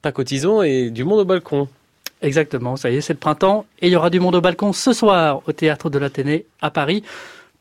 [0.02, 1.66] Pas cotisant et du monde au balcon.
[2.22, 4.72] Exactement, ça y est, c'est le printemps et il y aura du monde au balcon
[4.72, 7.02] ce soir au théâtre de l'Athénée à Paris.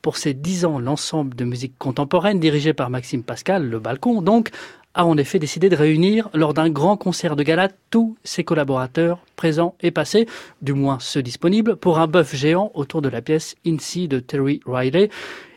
[0.03, 4.51] Pour ses dix ans, l'ensemble de musique contemporaine dirigé par Maxime Pascal, le balcon donc,
[4.93, 9.19] a en effet décidé de réunir lors d'un grand concert de gala tous ses collaborateurs
[9.35, 10.27] présents et passés,
[10.61, 14.59] du moins ceux disponibles, pour un bœuf géant autour de la pièce Incy de Terry
[14.65, 15.09] Riley.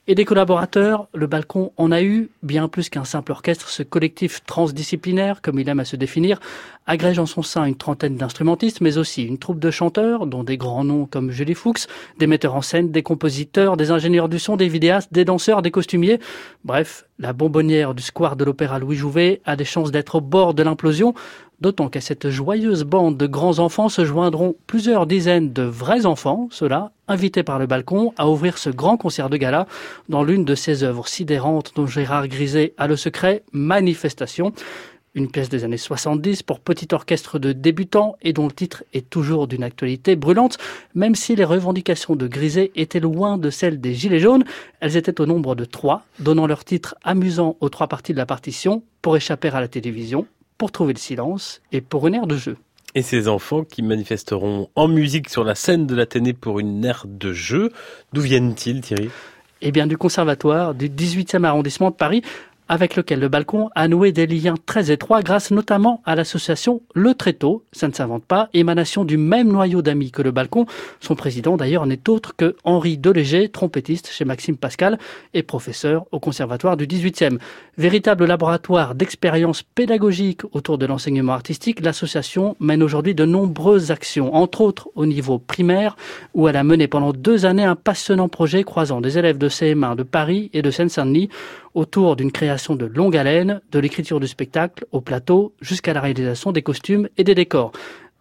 [0.08, 3.68] Et des collaborateurs, le balcon en a eu bien plus qu'un simple orchestre.
[3.68, 6.38] Ce collectif transdisciplinaire, comme il aime à se définir,
[6.86, 10.58] agrège en son sein une trentaine d'instrumentistes, mais aussi une troupe de chanteurs, dont des
[10.58, 11.88] grands noms comme Julie Fuchs,
[12.20, 15.72] des metteurs en scène, des compositeurs, des ingénieurs du son, des vidéastes, des danseurs, des
[15.72, 16.20] costumiers.
[16.64, 20.54] Bref, la bonbonnière du square de l'Opéra Louis Jouvet a des chances d'être au bord
[20.54, 21.14] de l'implosion,
[21.58, 26.48] D'autant qu'à cette joyeuse bande de grands enfants se joindront plusieurs dizaines de vrais enfants,
[26.50, 29.66] ceux-là, invités par le balcon à ouvrir ce grand concert de gala
[30.10, 34.52] dans l'une de ses œuvres sidérantes dont Gérard Griset a le secret, Manifestation.
[35.16, 39.08] Une pièce des années 70 pour petit orchestre de débutants et dont le titre est
[39.08, 40.58] toujours d'une actualité brûlante,
[40.94, 44.44] même si les revendications de Griset étaient loin de celles des Gilets jaunes.
[44.80, 48.26] Elles étaient au nombre de trois, donnant leur titre amusant aux trois parties de la
[48.26, 50.26] partition pour échapper à la télévision,
[50.58, 52.58] pour trouver le silence et pour une aire de jeu.
[52.94, 57.06] Et ces enfants qui manifesteront en musique sur la scène de l'Athénée pour une aire
[57.06, 57.72] de jeu,
[58.12, 59.08] d'où viennent-ils Thierry?
[59.62, 62.22] Eh bien, du conservatoire du 18e arrondissement de Paris,
[62.68, 67.14] avec lequel le balcon a noué des liens très étroits grâce notamment à l'association Le
[67.14, 70.66] Tréteau, ça ne s'invente pas, émanation du même noyau d'amis que le balcon.
[71.00, 74.98] Son président d'ailleurs n'est autre que Henri Deléger, trompettiste chez Maxime Pascal
[75.34, 77.38] et professeur au conservatoire du 18e.
[77.78, 84.60] Véritable laboratoire d'expérience pédagogique autour de l'enseignement artistique, l'association mène aujourd'hui de nombreuses actions, entre
[84.60, 85.96] autres au niveau primaire,
[86.34, 89.96] où elle a mené pendant deux années un passionnant projet croisant des élèves de CM1
[89.96, 91.28] de Paris et de Seine-Saint-Denis
[91.76, 96.50] autour d'une création de longue haleine, de l'écriture du spectacle au plateau jusqu'à la réalisation
[96.50, 97.70] des costumes et des décors.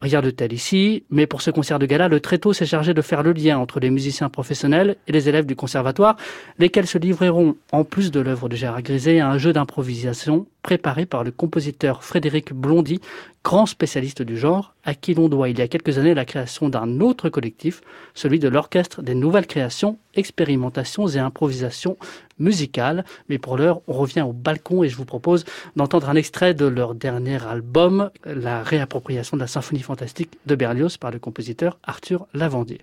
[0.01, 3.01] Rien de tel ici, mais pour ce concert de gala, le tréteau s'est chargé de
[3.01, 6.18] faire le lien entre les musiciens professionnels et les élèves du conservatoire,
[6.60, 11.05] lesquels se livreront, en plus de l'œuvre de Gérard Griset, à un jeu d'improvisation préparé
[11.05, 12.99] par le compositeur Frédéric Blondy,
[13.43, 16.70] grand spécialiste du genre, à qui l'on doit il y a quelques années la création
[16.70, 17.82] d'un autre collectif,
[18.16, 21.97] celui de l'Orchestre des Nouvelles Créations, Expérimentations et Improvisations
[22.39, 23.05] Musicales.
[23.30, 25.45] Mais pour l'heure, on revient au balcon et je vous propose
[25.76, 30.97] d'entendre un extrait de leur dernier album, la réappropriation de la symphonie fantastique de Berlioz
[30.97, 32.82] par le compositeur Arthur Lavandier.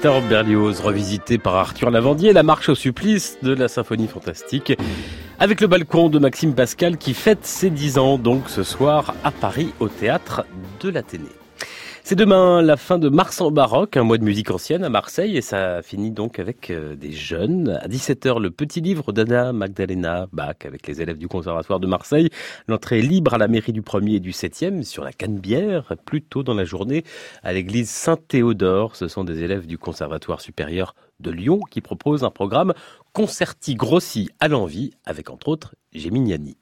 [0.00, 4.72] Hector Berlioz, revisité par Arthur Lavandier, la marche au supplice de la symphonie fantastique
[5.38, 9.30] avec le balcon de Maxime Pascal qui fête ses 10 ans donc ce soir à
[9.30, 10.46] Paris au théâtre
[10.80, 11.26] de l'Athénée.
[12.10, 15.36] C'est demain la fin de Mars en baroque, un mois de musique ancienne à Marseille,
[15.36, 17.78] et ça finit donc avec euh, des jeunes.
[17.80, 22.28] À 17h, le petit livre d'Anna Magdalena Bach avec les élèves du Conservatoire de Marseille.
[22.66, 26.42] L'entrée libre à la mairie du 1er et du 7e sur la Canebière, plus tôt
[26.42, 27.04] dans la journée
[27.44, 28.96] à l'église Saint-Théodore.
[28.96, 32.74] Ce sont des élèves du Conservatoire supérieur de Lyon qui proposent un programme
[33.12, 36.56] concerti grossi à l'envie avec entre autres Géminiani.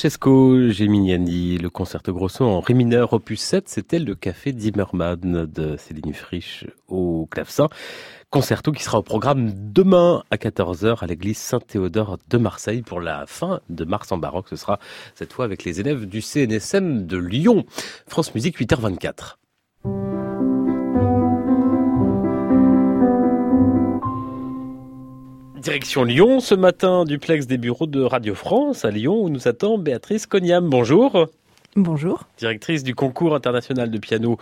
[0.00, 5.76] Francesco Geminiani, le concerto grosso en ré mineur opus 7, c'était le café Zimmermann de
[5.76, 7.68] Céline Frisch au clavecin.
[8.30, 13.26] Concerto qui sera au programme demain à 14h à l'église Saint-Théodore de Marseille pour la
[13.26, 14.46] fin de mars en baroque.
[14.48, 14.78] Ce sera
[15.14, 17.66] cette fois avec les élèves du CNSM de Lyon.
[18.06, 19.39] France Musique 8h24.
[25.60, 29.76] Direction Lyon, ce matin, duplex des bureaux de Radio France à Lyon, où nous attend
[29.76, 30.70] Béatrice Cognam.
[30.70, 31.28] Bonjour.
[31.76, 32.26] Bonjour.
[32.38, 34.38] Directrice du concours international de piano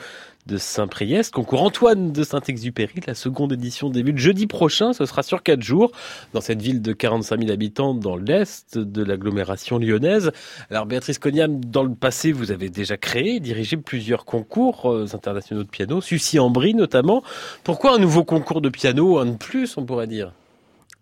[0.47, 3.01] de Saint-Priest, concours Antoine de Saint-Exupéry.
[3.09, 5.91] La seconde édition débute jeudi prochain, ce sera sur quatre jours,
[6.35, 10.31] dans cette ville de 45 000 habitants dans l'est de l'agglomération lyonnaise.
[10.71, 15.65] Alors Béatrice Cognam, dans le passé, vous avez déjà créé, dirigé plusieurs concours euh, internationaux
[15.65, 17.25] de piano, Sucy-en-Brie notamment.
[17.65, 20.31] Pourquoi un nouveau concours de piano, un de plus, on pourrait dire?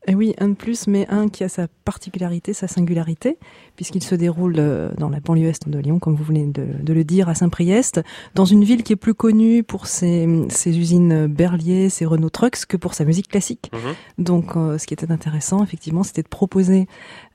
[0.06, 3.38] Et eh oui, un de plus, mais un qui a sa particularité, sa singularité,
[3.74, 7.02] puisqu'il se déroule euh, dans la banlieue est de Lyon, comme vous venez de, le
[7.02, 8.00] dire, à Saint-Priest,
[8.36, 10.24] dans une ville qui est plus connue pour ses,
[10.64, 13.68] usines Berlier, ses Renault Trucks, que pour sa musique classique.
[13.72, 14.24] Mhm.
[14.24, 16.86] Donc, euh, ce qui était intéressant, effectivement, c'était de proposer,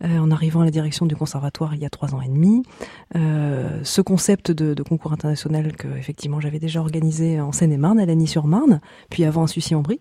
[0.06, 2.64] euh, en arrivant à la direction du conservatoire il y a trois ans et demi,
[3.14, 9.26] ce concept de, concours international que, effectivement, j'avais déjà organisé en Seine-et-Marne, à Lagny-sur-Marne, puis
[9.26, 10.00] avant à Sucy-en-Brie,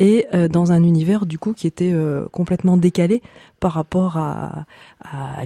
[0.00, 3.22] et dans un univers, du coup, qui était euh, complètement décalé
[3.60, 4.64] par rapport à,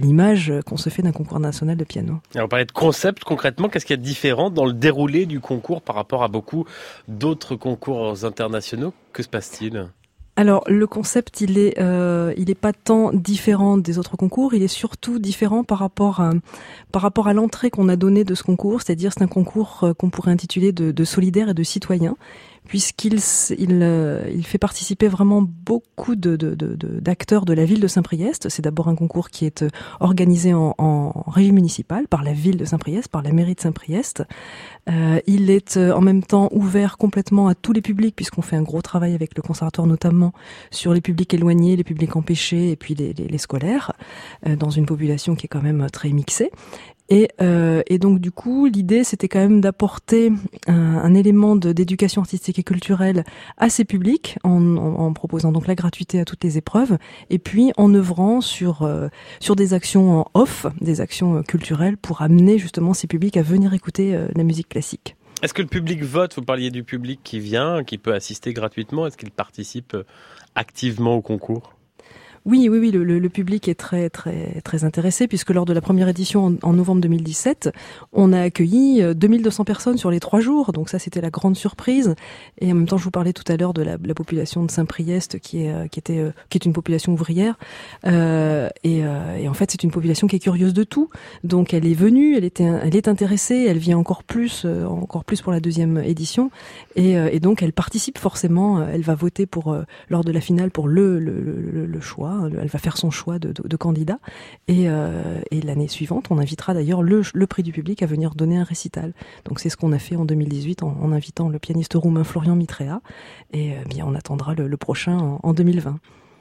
[0.01, 2.19] l'image qu'on se fait d'un concours national de piano.
[2.35, 5.39] on parlait de concept concrètement, qu'est-ce qu'il y a de différent dans le déroulé du
[5.39, 6.65] concours par rapport à beaucoup
[7.07, 8.93] d'autres concours internationaux?
[9.11, 9.87] Que se passe-t-il?
[10.37, 14.63] Alors le concept, il est, euh, il est pas tant différent des autres concours, il
[14.63, 16.31] est surtout différent par rapport à,
[16.91, 19.93] par rapport à l'entrée qu'on a donnée de ce concours, c'est-à-dire c'est un concours euh,
[19.93, 22.17] qu'on pourrait intituler de, de solidaire et de citoyen,
[22.67, 23.19] puisqu'il
[23.57, 28.49] il, euh, fait participer vraiment beaucoup d'acteurs de, la ville de Saint-Priest.
[28.49, 32.57] C'est d'abord un concours qui est euh, organisé en, en régie municipale par la ville
[32.57, 34.23] de Saint-Priest, par la mairie de Saint-Priest.
[34.89, 38.63] Euh, il est en même temps ouvert complètement à tous les publics, puisqu'on fait un
[38.63, 40.33] gros travail avec le conservatoire notamment
[40.71, 43.93] sur les publics éloignés, les publics empêchés et puis les scolaires,
[44.45, 46.51] dans une population qui est quand même très mixée.
[47.09, 50.31] Et, euh, et, donc du coup, l'idée, c'était quand même d'apporter
[50.67, 53.23] un, élément d'éducation artistique et culturelle
[53.57, 56.97] à ces publics, en, proposant donc la gratuité à toutes les épreuves,
[57.29, 59.07] et puis en œuvrant sur euh,
[59.39, 63.43] sur des actions en off, des actions euh, culturelles, pour amener justement ces publics à
[63.43, 65.15] venir écouter la musique classique.
[65.41, 66.35] Est-ce que le public vote?
[66.35, 69.05] Vous parliez du public qui vient, qui peut assister gratuitement.
[69.05, 69.95] Est-ce qu'il participe
[70.55, 71.75] activement au concours?
[72.45, 76.07] Oui, oui, oui, le, public est très, très, très intéressé puisque lors de la première
[76.07, 77.71] édition en, novembre 2017,
[78.13, 80.71] on a accueilli 2200 euh, personnes sur les trois jours.
[80.71, 82.13] Donc ça, c'était la grande surprise.
[82.61, 84.69] Et en même temps, je vous parlais tout à l'heure de la, la, population de
[84.69, 87.57] Saint-Priest qui est, euh, qui était, euh, qui est une population ouvrière.
[88.03, 91.09] Et, en fait, c'est une population qui est curieuse de tout.
[91.43, 95.41] Donc elle est venue, elle était, elle est intéressée, elle vient encore plus, encore plus
[95.41, 96.51] pour la deuxième édition.
[96.95, 98.85] Et, donc elle participe forcément.
[98.87, 99.75] Elle va voter pour
[100.09, 104.19] lors de la finale pour le, le choix elle va faire son choix de, candidat.
[104.69, 108.63] Euh, et, l'année suivante, on invitera d'ailleurs le, prix du public à venir donner un
[108.63, 109.13] récital.
[109.45, 113.01] Donc c'est ce qu'on a fait en 2018 en, invitant le pianiste roumain Florian Mitrea.
[113.53, 115.99] Et euh, bien on attendra le, prochain en, 2020.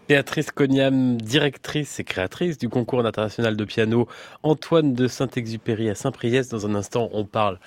[0.09, 4.07] Béatrice Cognam, directrice et créatrice du concours international de piano
[4.43, 6.51] Antoine de Saint-Exupéry à Saint-Priest.
[6.51, 7.59] Dans un instant, on parle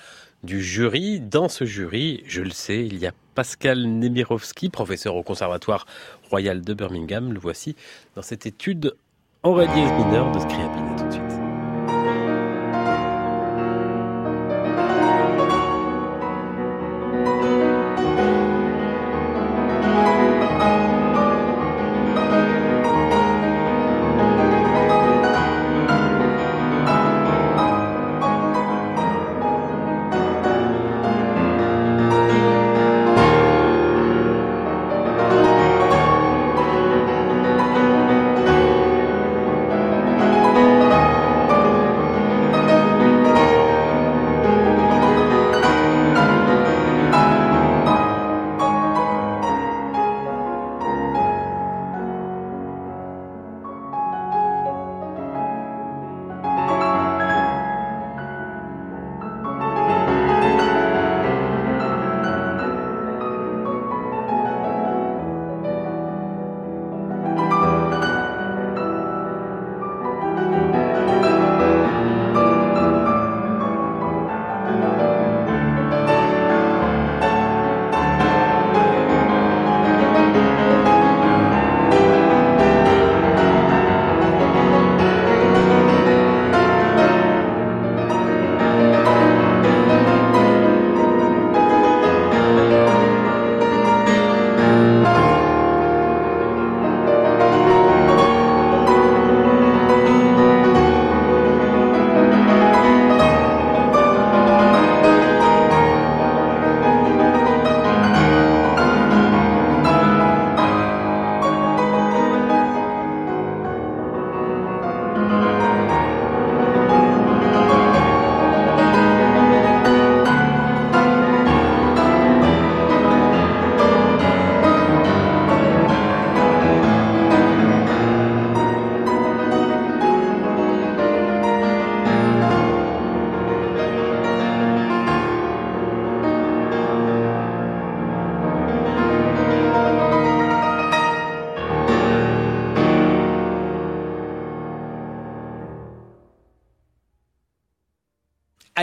[0.44, 1.20] du jury.
[1.20, 5.86] Dans ce jury, je le sais, il y a Pascal Nemirovski, professeur au Conservatoire
[6.28, 7.32] Royal de Birmingham.
[7.32, 7.76] Le voici
[8.16, 8.94] dans cette étude
[9.42, 10.97] en dièse mineur de Scriabine.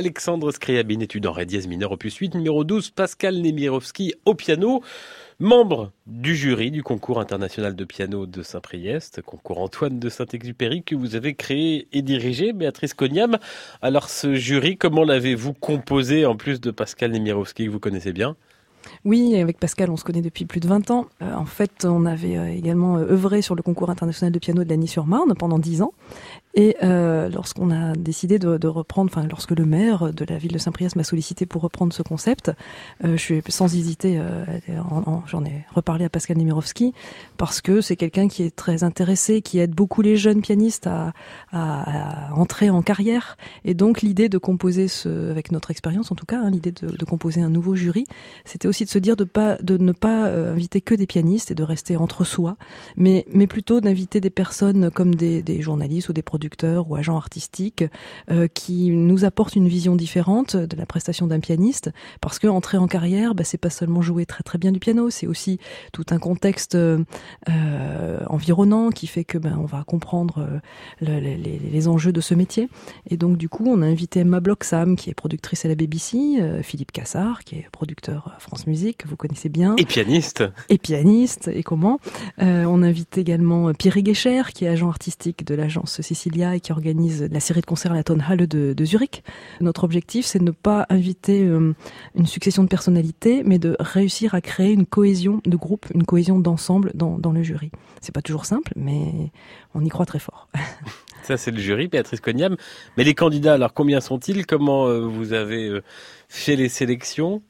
[0.06, 4.84] Alexandre Scriabine, étude en ré dièse mineur opus 8, numéro 12, Pascal Nemirovski au piano.
[5.40, 10.94] Membre du jury du concours international de piano de Saint-Priest, concours Antoine de Saint-Exupéry que
[10.94, 13.40] vous avez créé et dirigé, Béatrice Cognam.
[13.82, 18.36] Alors ce jury, comment l'avez-vous composé en plus de Pascal Nemirovski que vous connaissez bien?
[19.04, 21.06] Oui, avec Pascal, on se connaît depuis plus de 20 ans.
[21.22, 24.64] Euh, en fait, on avait euh, également euh, œuvré sur le concours international de piano
[24.64, 25.94] de Lagny-sur-Marne pendant 10 ans.
[26.56, 30.54] Et euh, lorsqu'on a décidé de, de reprendre, enfin lorsque le maire de la ville
[30.54, 32.50] de Saint-Priest m'a sollicité pour reprendre ce concept,
[33.04, 34.46] euh, je suis sans hésiter, euh,
[35.28, 36.94] j'en ai reparlé à Pascal Nemirovski
[37.36, 41.12] parce que c'est quelqu'un qui est très intéressé, qui aide beaucoup les jeunes pianistes à,
[41.52, 43.36] à, à entrer en carrière.
[43.66, 46.88] Et donc l'idée de composer ce, avec notre expérience en tout cas, hein, l'idée de,
[46.88, 48.06] de, composer un nouveau jury,
[48.46, 51.52] c'était aussi de se dire de pas, de ne pas euh, inviter que des pianistes
[51.52, 52.56] et de rester entre soi,
[52.96, 56.45] mais mais plutôt d'inviter des personnes comme des, des journalistes ou des producteurs
[56.88, 57.84] ou agents artistiques
[58.32, 61.92] euh, qui nous apportent une vision différente de la prestation d'un pianiste
[62.22, 65.10] parce que entrer en carrière bah, c'est pas seulement jouer très très bien du piano
[65.10, 65.60] c'est aussi
[65.92, 67.04] tout un contexte euh,
[68.28, 70.60] environnant qui fait que ben on va comprendre euh,
[71.02, 72.70] le, les, les, enjeux de ce métier.
[73.10, 76.62] Et donc du coup on a invité Emma Blocksam qui est productrice à la BBC
[76.64, 79.76] Philippe Cassard qui est producteur France Musique que vous connaissez bien.
[79.78, 80.44] Et pianiste.
[80.70, 82.00] Et pianiste et comment.
[82.42, 86.02] Euh, on invite également Pierre Guécher qui est agent artistique de l'agence
[86.38, 89.24] Et qui organise la série de concerts à la Tonhalle de, Zurich.
[89.62, 91.74] Notre objectif, c'est de ne pas inviter euh,
[92.14, 96.38] une succession de personnalités, mais de réussir à créer une cohésion de groupe, une cohésion
[96.38, 97.72] d'ensemble dans, dans le jury.
[98.02, 99.32] C'est pas toujours simple, mais
[99.74, 100.50] on y croit très fort.
[101.24, 102.58] Ça, c'est le jury, Béatrice Cognam.
[102.98, 104.46] Mais les candidats, alors combien sont-ils?
[104.46, 105.84] Comment euh, vous avez euh,
[106.28, 107.42] fait les sélections?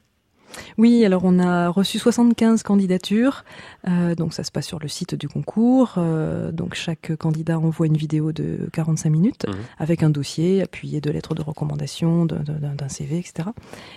[0.78, 3.44] Oui, alors on a reçu 75 candidatures,
[3.88, 5.96] euh, donc ça se passe sur le site du concours.
[5.98, 9.54] Euh, donc chaque candidat envoie une vidéo de 45 minutes mmh.
[9.80, 13.50] avec un dossier appuyé de lettres de recommandation, d'un CV, etc.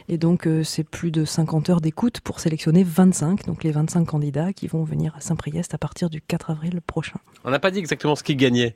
[0.09, 4.05] Et donc euh, c'est plus de 50 heures d'écoute pour sélectionner 25, donc les 25
[4.05, 7.19] candidats qui vont venir à Saint-Priest à partir du 4 avril prochain.
[7.45, 8.75] On n'a pas dit exactement ce qui gagnait.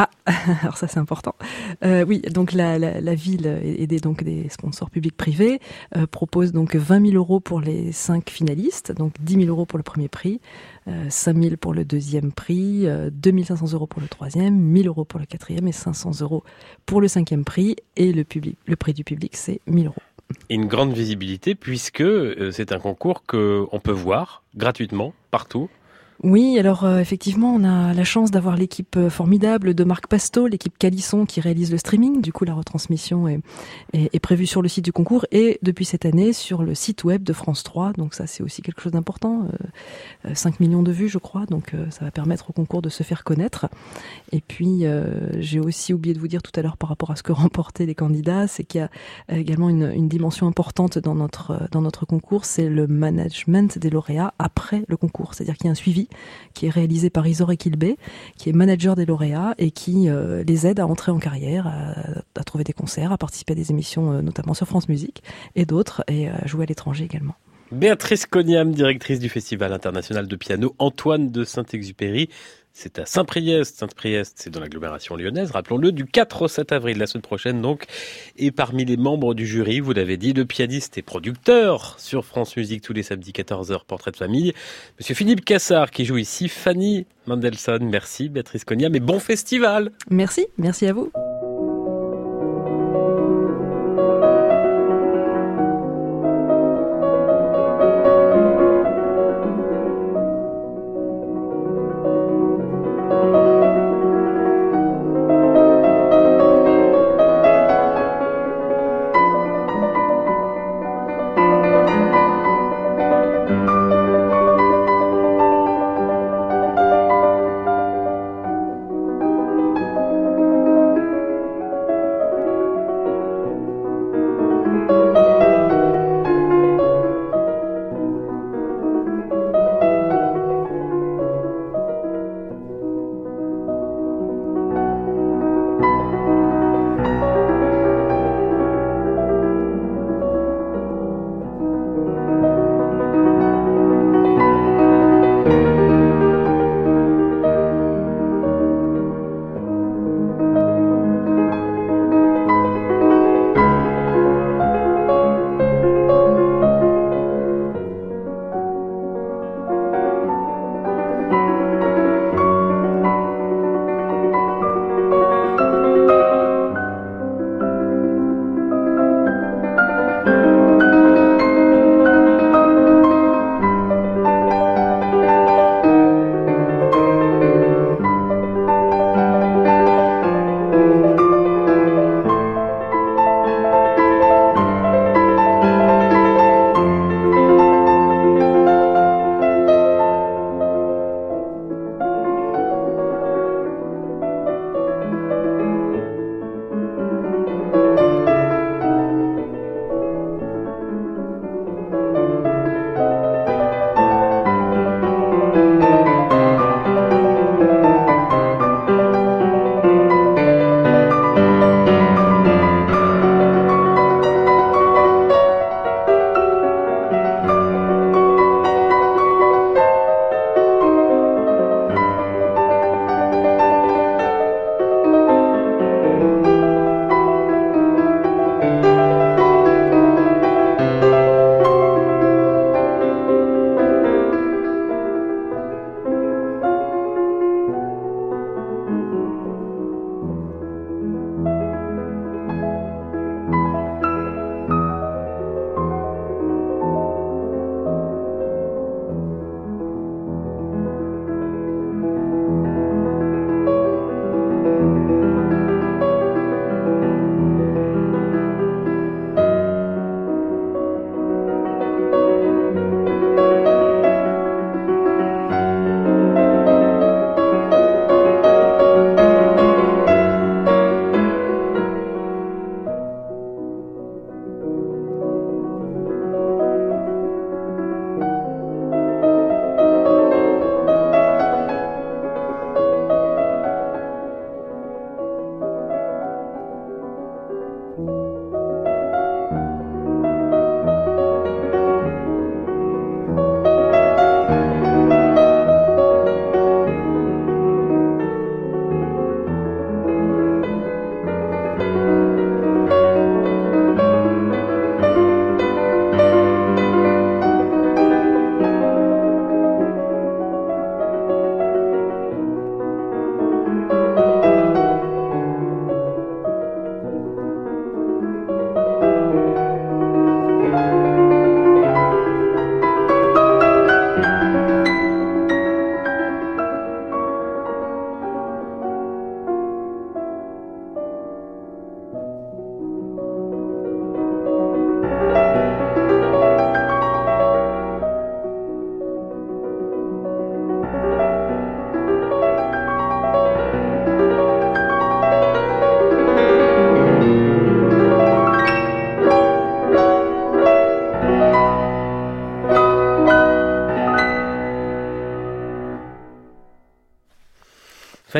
[0.00, 0.08] Ah,
[0.62, 1.34] alors ça c'est important.
[1.84, 2.78] Euh, oui, donc la,
[3.14, 5.60] ville et des donc des sponsors publics privés
[5.94, 9.76] euh, propose donc 20 000 euros pour les cinq finalistes, donc 10 000 euros pour
[9.76, 10.40] le premier prix,
[10.88, 14.82] euh, 5 000 pour le deuxième prix, euh, 2 500 euros pour le troisième, 1
[14.84, 16.44] 000 euros pour le quatrième et 500 euros
[16.86, 17.76] pour le cinquième prix.
[17.96, 18.24] Et le
[18.66, 20.02] le prix du public c'est 1 000 euros.
[20.48, 25.68] Une grande visibilité puisque euh, c'est un concours que on peut voir gratuitement partout
[26.22, 30.46] oui, alors euh, effectivement, on a la chance d'avoir l'équipe euh, formidable de Marc Pasto,
[30.46, 32.20] l'équipe Calisson qui réalise le streaming.
[32.20, 36.34] Du coup, la retransmission est, prévue sur le site du concours et depuis cette année
[36.34, 37.94] sur le site web de France 3.
[37.94, 39.48] Donc ça, c'est aussi quelque chose d'important.
[40.26, 41.46] Euh, 5 millions de vues, je crois.
[41.46, 43.68] Donc euh, ça va permettre au concours de se faire connaître.
[44.30, 47.16] Et puis, euh, j'ai aussi oublié de vous dire tout à l'heure par rapport à
[47.16, 48.90] ce que remportaient les candidats, c'est qu'il y a
[49.38, 54.34] également une, une, dimension importante dans notre, dans notre concours, c'est le management des lauréats
[54.38, 55.32] après le concours.
[55.32, 56.09] C'est-à-dire qu'il y a un suivi
[56.54, 57.96] qui est réalisé par Isor Kilbé,
[58.36, 61.94] qui est manager des lauréats et qui euh, les aide à entrer en carrière, à,
[62.38, 65.22] à, trouver des concerts, à participer à des émissions, euh, notamment sur France Musique
[65.56, 67.34] et d'autres, et à jouer à l'étranger également.
[67.72, 72.28] Béatrice Cognam, directrice du Festival international de piano Antoine de Saint-Exupéry.
[72.82, 73.76] C'est à Saint-Priest.
[73.76, 77.84] Saint-Priest, c'est dans l'agglomération lyonnaise, rappelons-le, du 4 au 7 avril, la semaine prochaine donc.
[78.38, 82.56] Et parmi les membres du jury, vous l'avez dit, le pianiste et producteur sur France
[82.56, 84.54] Musique tous les samedis 14h, portrait de famille,
[84.98, 87.86] Monsieur Philippe Cassard qui joue ici, Fanny Mendelssohn.
[87.86, 89.90] Merci Béatrice Cognam et bon festival.
[90.08, 91.12] Merci, merci à vous.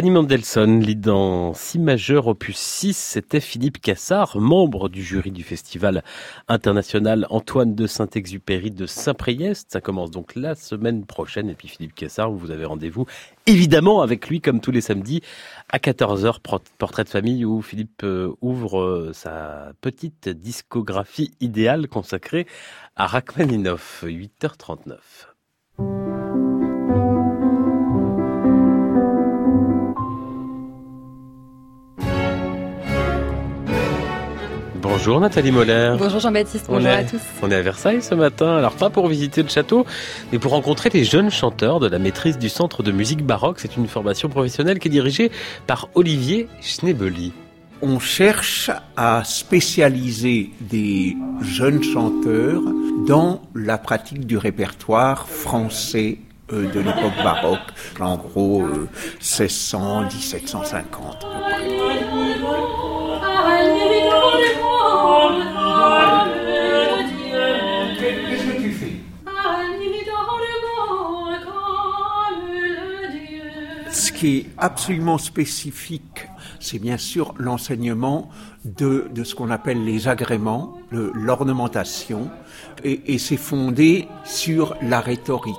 [0.01, 5.43] Fanny Mendelssohn lit dans Si majeur opus 6, c'était Philippe Cassard, membre du jury du
[5.43, 6.03] festival
[6.49, 9.73] international Antoine de Saint-Exupéry de Saint-Priest.
[9.73, 13.05] Ça commence donc la semaine prochaine et puis Philippe Cassard, vous avez rendez-vous
[13.45, 15.21] évidemment avec lui comme tous les samedis
[15.69, 16.39] à 14h,
[16.79, 22.47] portrait de famille où Philippe euh, ouvre euh, sa petite discographie idéale consacrée
[22.97, 24.97] à Rachmaninoff, 8h39.
[35.01, 35.97] Bonjour Nathalie Moller.
[35.99, 37.23] Bonjour Jean-Baptiste, bonjour à tous.
[37.41, 39.87] On est à Versailles ce matin, alors pas pour visiter le château,
[40.31, 43.61] mais pour rencontrer les jeunes chanteurs de la maîtrise du Centre de musique baroque.
[43.61, 45.31] C'est une formation professionnelle qui est dirigée
[45.67, 47.33] par Olivier Schnebeli.
[47.81, 52.61] On cherche à spécialiser des jeunes chanteurs
[53.07, 56.19] dans la pratique du répertoire français
[56.53, 57.59] euh, de l'époque baroque,
[58.01, 58.67] en gros
[59.21, 61.27] 1600, 1750
[73.91, 76.29] ce qui est absolument spécifique,
[76.59, 78.29] c'est bien sûr l'enseignement
[78.65, 82.31] de, de, ce qu'on appelle les agréments, l'ornementation,
[82.85, 85.57] et, et c'est fondé sur la rhétorique.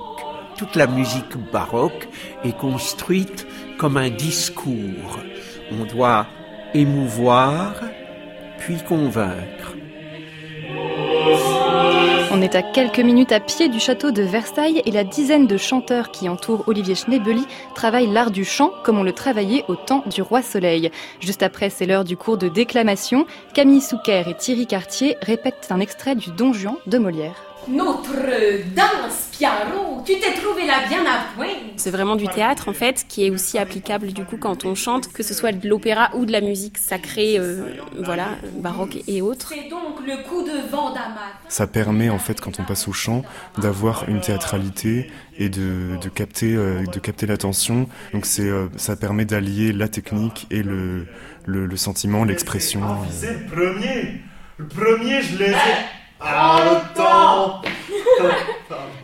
[0.56, 2.08] Toute la musique baroque
[2.44, 3.46] est construite
[3.78, 5.18] comme un discours.
[5.72, 6.26] On doit
[6.74, 7.74] émouvoir,
[12.30, 15.56] On est à quelques minutes à pied du château de Versailles et la dizaine de
[15.56, 17.44] chanteurs qui entourent Olivier Schnebeli
[17.74, 20.90] travaillent l'art du chant comme on le travaillait au temps du roi Soleil.
[21.20, 23.26] Juste après, c'est l'heure du cours de déclamation.
[23.52, 27.51] Camille Souquer et Thierry Cartier répètent un extrait du Don Juan de Molière.
[27.68, 28.16] Notre
[28.74, 31.46] danse, Piaro, tu t'es trouvé là bien à point.
[31.76, 35.12] C'est vraiment du théâtre en fait, qui est aussi applicable du coup quand on chante,
[35.12, 37.62] que ce soit de l'opéra ou de la musique sacrée, euh,
[37.98, 39.52] voilà, baroque et autres.
[39.54, 40.92] C'est donc le coup de vent
[41.48, 43.22] Ça permet en fait quand on passe au chant
[43.58, 47.88] d'avoir une théâtralité et de, de capter, euh, de capter l'attention.
[48.12, 51.06] Donc c'est, euh, ça permet d'allier la technique et le,
[51.46, 52.80] le, le sentiment, l'expression.
[52.80, 54.20] le premier,
[54.58, 55.54] le premier je l'ai
[56.24, 57.62] ah, le temps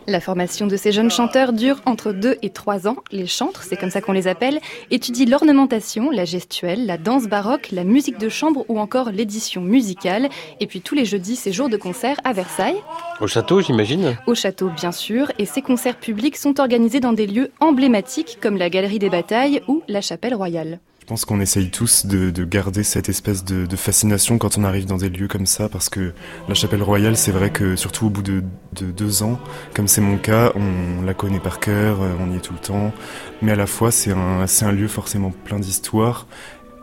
[0.07, 2.95] La formation de ces jeunes chanteurs dure entre 2 et 3 ans.
[3.11, 4.59] Les chantres, c'est comme ça qu'on les appelle,
[4.89, 10.29] étudient l'ornementation, la gestuelle, la danse baroque, la musique de chambre ou encore l'édition musicale.
[10.59, 12.81] Et puis tous les jeudis, ces jours de concert à Versailles.
[13.19, 15.31] Au château, j'imagine Au château, bien sûr.
[15.37, 19.61] Et ces concerts publics sont organisés dans des lieux emblématiques comme la Galerie des Batailles
[19.67, 20.79] ou la Chapelle Royale.
[21.09, 24.97] Pense qu'on essaye tous de, de, garder cette espèce de, fascination quand on arrive dans
[24.97, 26.13] des lieux comme ça, parce que
[26.47, 29.39] la chapelle royale, c'est vrai que surtout au bout de, de deux ans,
[29.73, 32.59] comme c'est mon cas, on la connaît par cœur, euh, on y est tout le
[32.59, 32.93] temps,
[33.41, 36.27] mais à la fois c'est un, lieu forcément plein d'histoires,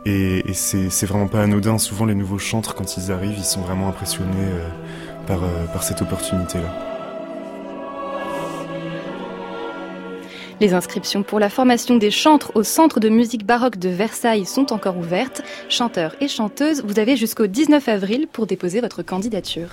[0.05, 1.77] et, c'est vraiment pas anodin.
[1.77, 4.69] Souvent les nouveaux chantres, quand ils arrivent, ils sont vraiment impressionnés euh,
[5.29, 6.86] euh, par cette opportunité-là.
[10.59, 14.73] Les inscriptions pour la formation des chantres au Centre de musique baroque de Versailles sont
[14.73, 15.43] encore ouvertes.
[15.69, 19.69] Chanteurs et chanteuses, vous avez jusqu'au 19 avril pour déposer votre candidature.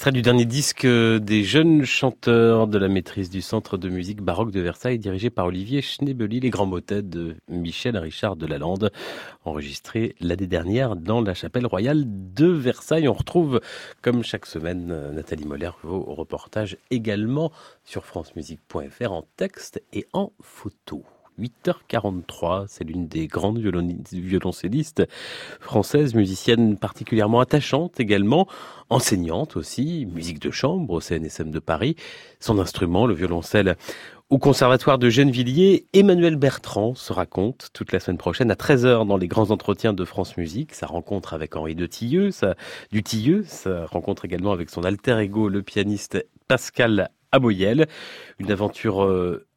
[0.00, 4.50] Extrait du dernier disque des jeunes chanteurs de la maîtrise du Centre de musique baroque
[4.50, 8.92] de Versailles, dirigé par Olivier Schnebeli, les grands motets de Michel Richard de Lalande,
[9.44, 13.08] enregistré l'année dernière dans la chapelle royale de Versailles.
[13.08, 13.60] On retrouve,
[14.00, 17.52] comme chaque semaine, Nathalie Moller, vos reportages également
[17.84, 21.04] sur francemusique.fr en texte et en photo.
[21.40, 22.66] 8h43.
[22.68, 25.06] C'est l'une des grandes violoncellistes
[25.60, 28.46] françaises, musicienne particulièrement attachante également,
[28.90, 31.96] enseignante aussi, musique de chambre au CNSM de Paris.
[32.40, 33.76] Son instrument, le violoncelle,
[34.30, 39.16] au Conservatoire de Gennevilliers, Emmanuel Bertrand se raconte toute la semaine prochaine à 13h dans
[39.16, 40.72] les grands entretiens de France Musique.
[40.72, 42.54] Sa rencontre avec Henri de Tilleux, sa,
[42.92, 47.88] du Tilleux, sa rencontre également avec son alter ego, le pianiste Pascal Aboyel.
[48.38, 49.02] Une aventure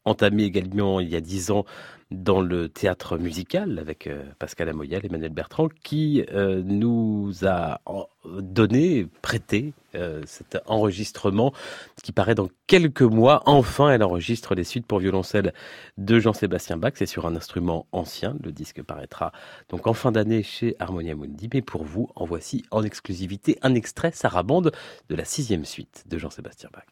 [0.05, 1.65] entamée également il y a dix ans
[2.13, 7.81] dans le théâtre musical avec euh, Pascal Amoyel, Emmanuel Bertrand, qui euh, nous a
[8.25, 11.53] donné, prêté euh, cet enregistrement
[12.03, 13.41] qui paraît dans quelques mois.
[13.45, 15.53] Enfin, elle enregistre les suites pour violoncelle
[15.97, 16.93] de Jean-Sébastien Bach.
[16.95, 18.35] C'est sur un instrument ancien.
[18.43, 19.31] Le disque paraîtra
[19.69, 21.49] donc en fin d'année chez Harmonia Mundi.
[21.53, 24.71] Mais pour vous, en voici en exclusivité un extrait sarabande
[25.09, 26.83] de la sixième suite de Jean-Sébastien Bach.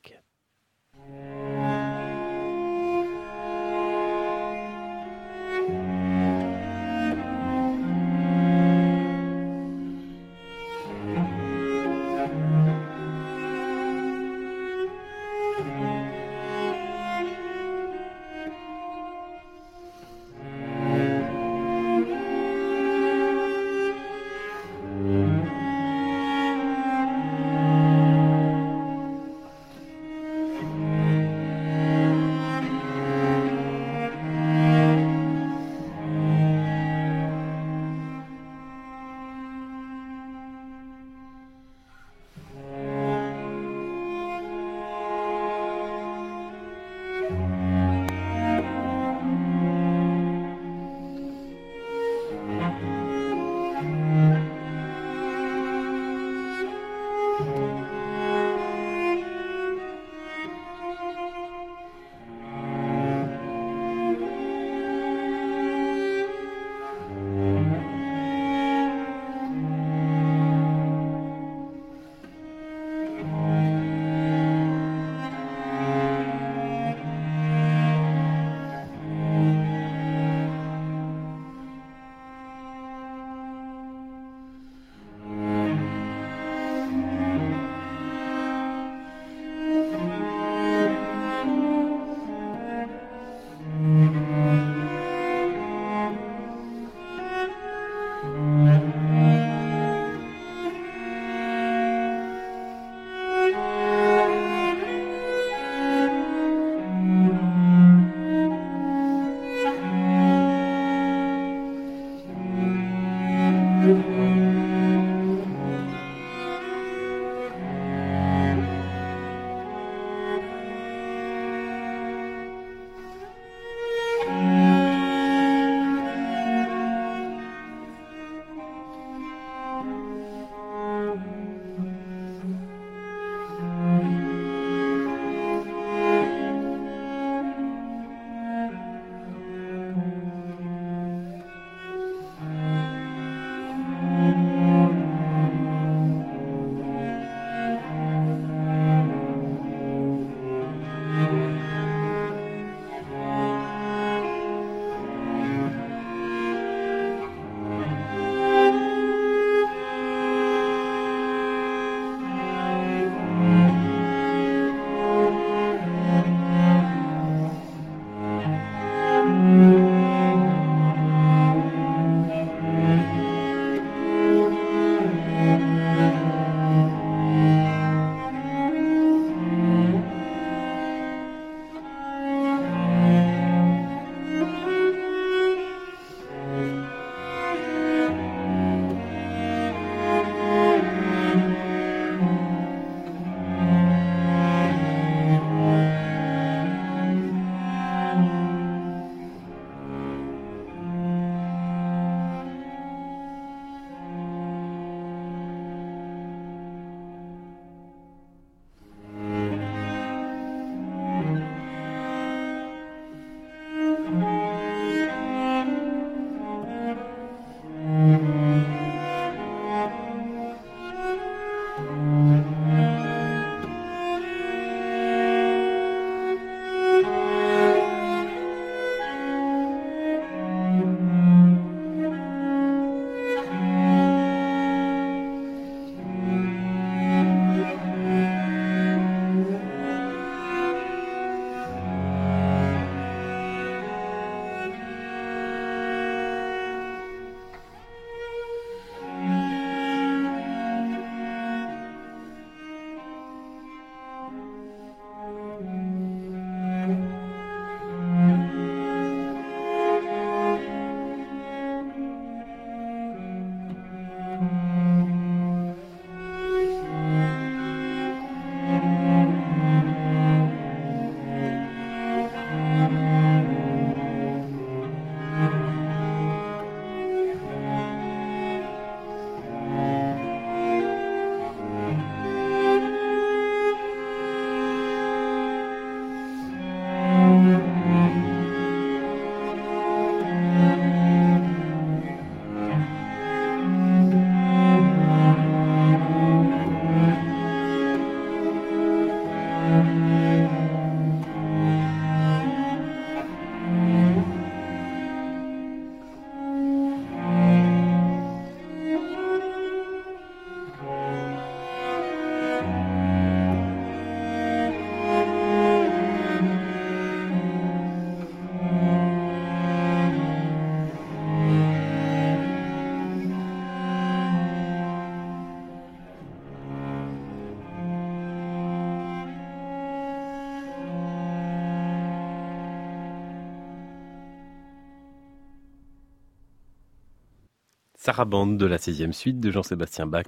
[338.11, 340.25] Sarabande de la 16e suite de Jean-Sébastien Bach.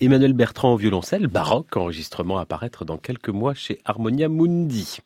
[0.00, 5.00] Emmanuel Bertrand au violoncelle, baroque, enregistrement à apparaître dans quelques mois chez Harmonia Mundi.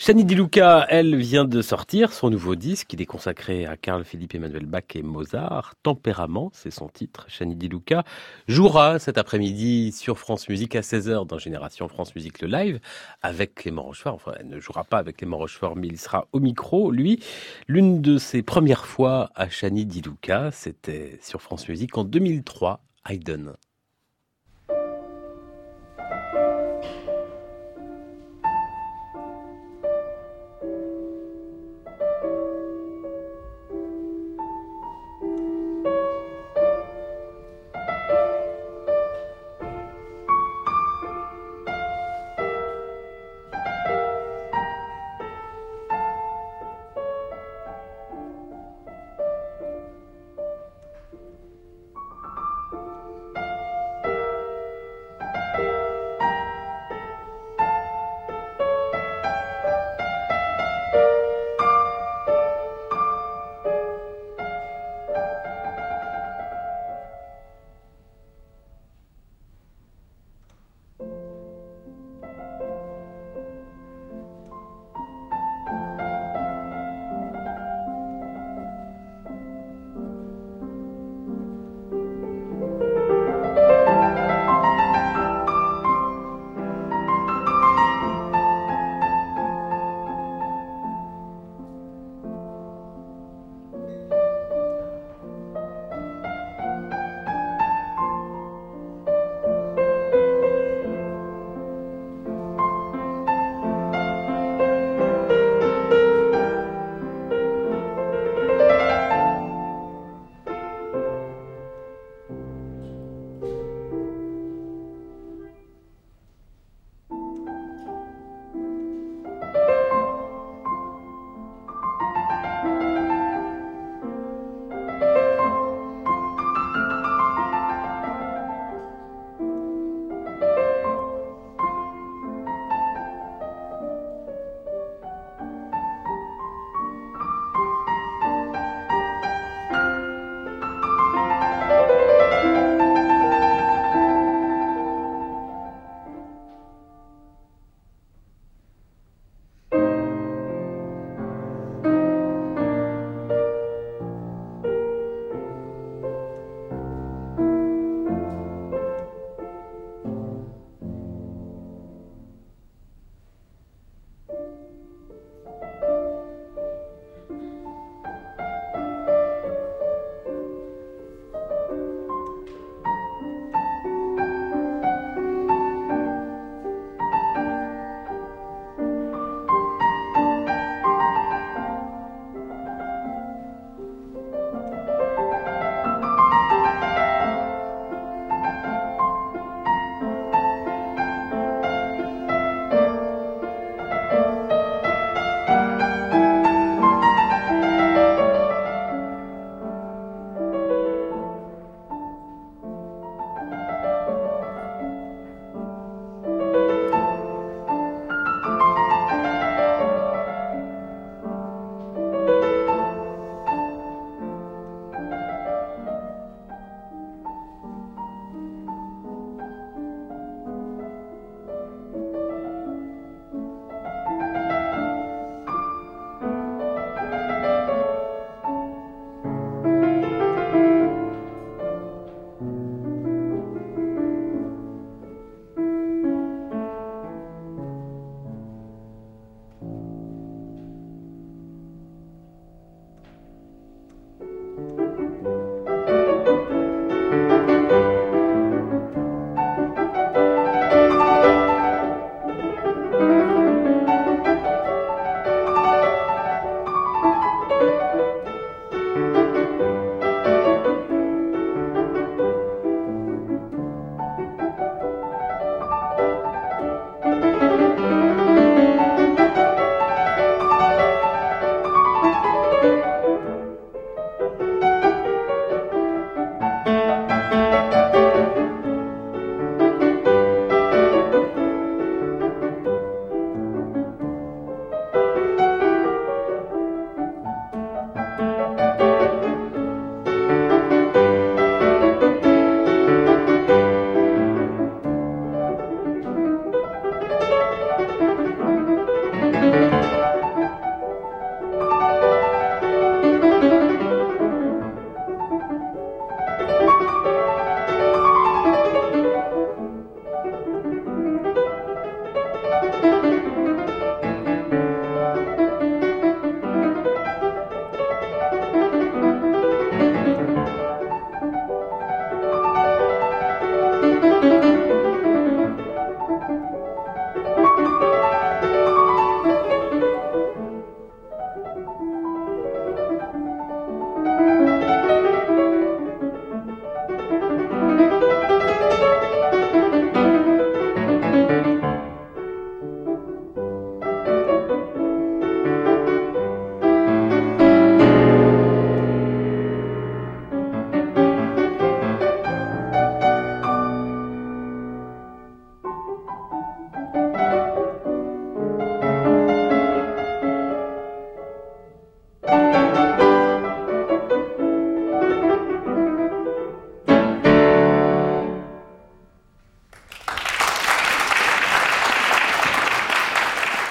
[0.00, 2.92] Shani Di Luca, elle vient de sortir son nouveau disque.
[2.92, 5.74] Il est consacré à Carl Philippe Emmanuel Bach et Mozart.
[5.82, 7.26] Tempérament, c'est son titre.
[7.28, 8.04] Shani Di Luca
[8.46, 12.78] jouera cet après-midi sur France Musique à 16h dans Génération France Musique le live
[13.22, 14.14] avec Clément Rochefort.
[14.14, 16.92] Enfin, elle ne jouera pas avec Clément Rochefort, mais il sera au micro.
[16.92, 17.20] Lui,
[17.66, 22.84] l'une de ses premières fois à Shani Di Luca, c'était sur France Musique en 2003,
[23.04, 23.56] Haydn.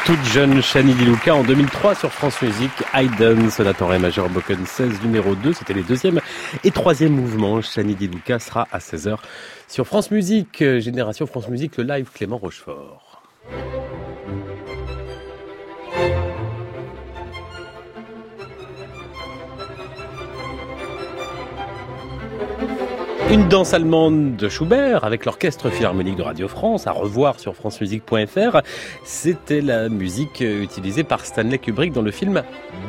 [0.08, 2.72] Toute jeune Shani Diluca en 2003 sur France Musique.
[2.94, 5.52] Haydn, sonate en ré majeur Boken 16 numéro 2.
[5.52, 6.22] C'était les deuxième
[6.64, 7.62] et troisième mouvements.
[7.62, 9.18] Shani Diluca sera à 16h
[9.68, 10.64] sur France Musique.
[10.80, 13.07] Génération France Musique, le live Clément Rochefort.
[23.30, 28.62] Une danse allemande de Schubert avec l'Orchestre Philharmonique de Radio France, à revoir sur francemusique.fr.
[29.04, 32.42] C'était la musique utilisée par Stanley Kubrick dans le film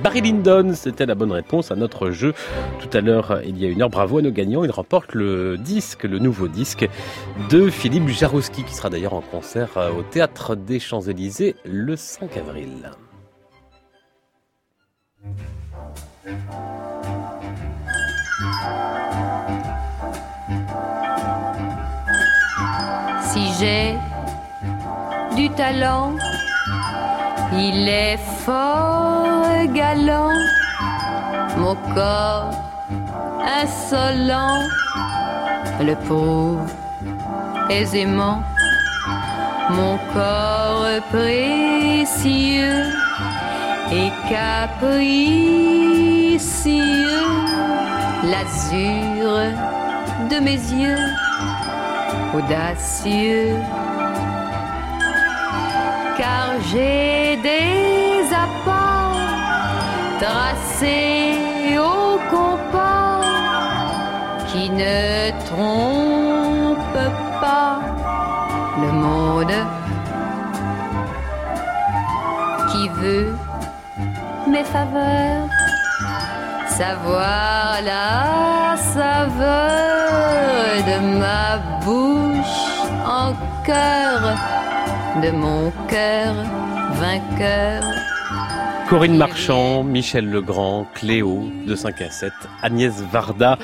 [0.05, 0.75] Barry Lyndon.
[0.75, 2.35] C'était la bonne réponse à notre jeu
[2.79, 3.91] tout à l'heure, il y a une heure.
[3.91, 4.63] Bravo à nos gagnants.
[4.63, 6.89] Ils remportent le disque, le nouveau disque
[7.51, 12.93] de Philippe Jarouski, qui sera d'ailleurs en concert au Théâtre des Champs-Élysées le 5 avril.
[23.39, 23.95] Si j'ai
[25.37, 26.15] du talent,
[27.53, 30.35] il est fort galant,
[31.57, 32.51] mon corps
[33.61, 34.63] insolent.
[35.81, 36.67] Le prouve
[37.71, 38.43] aisément,
[39.71, 42.87] mon corps précieux
[43.93, 44.99] et capricieux,
[48.33, 49.31] l'azur
[50.29, 51.28] de mes yeux
[52.35, 53.57] audacieux.
[56.19, 59.17] Car j'ai des apports
[60.21, 63.21] tracés au compas
[64.49, 67.81] qui ne trompent pas.
[68.81, 69.59] Le monde
[72.71, 73.35] qui veut
[74.47, 75.49] mes faveurs.
[76.69, 80.08] Savoir la saveur
[80.83, 82.69] de ma bouche
[83.05, 83.35] en
[83.65, 84.37] cœur,
[85.23, 86.35] de mon cœur
[87.01, 87.83] vainqueur.
[88.89, 92.33] Corinne Marchand, Michel Legrand, Cléo de 5 à 7,
[92.63, 93.59] Agnès Varda.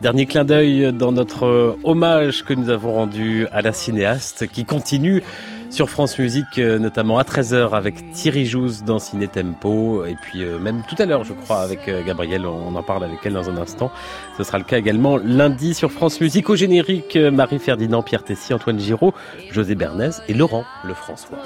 [0.00, 5.22] Dernier clin d'œil dans notre hommage que nous avons rendu à la cinéaste qui continue
[5.70, 10.82] sur France Musique, notamment à 13h avec Thierry Jouze dans Ciné Tempo, et puis même
[10.88, 13.90] tout à l'heure, je crois, avec Gabrielle, on en parle avec elle dans un instant.
[14.36, 18.78] Ce sera le cas également lundi sur France Musique au générique, Marie-Ferdinand, Pierre Tessy, Antoine
[18.78, 19.14] Giraud,
[19.50, 21.38] José Bernays et Laurent Lefrançois.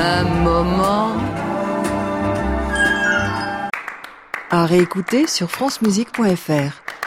[0.00, 1.12] Un moment.
[4.50, 7.01] À réécouter sur francemusique.fr.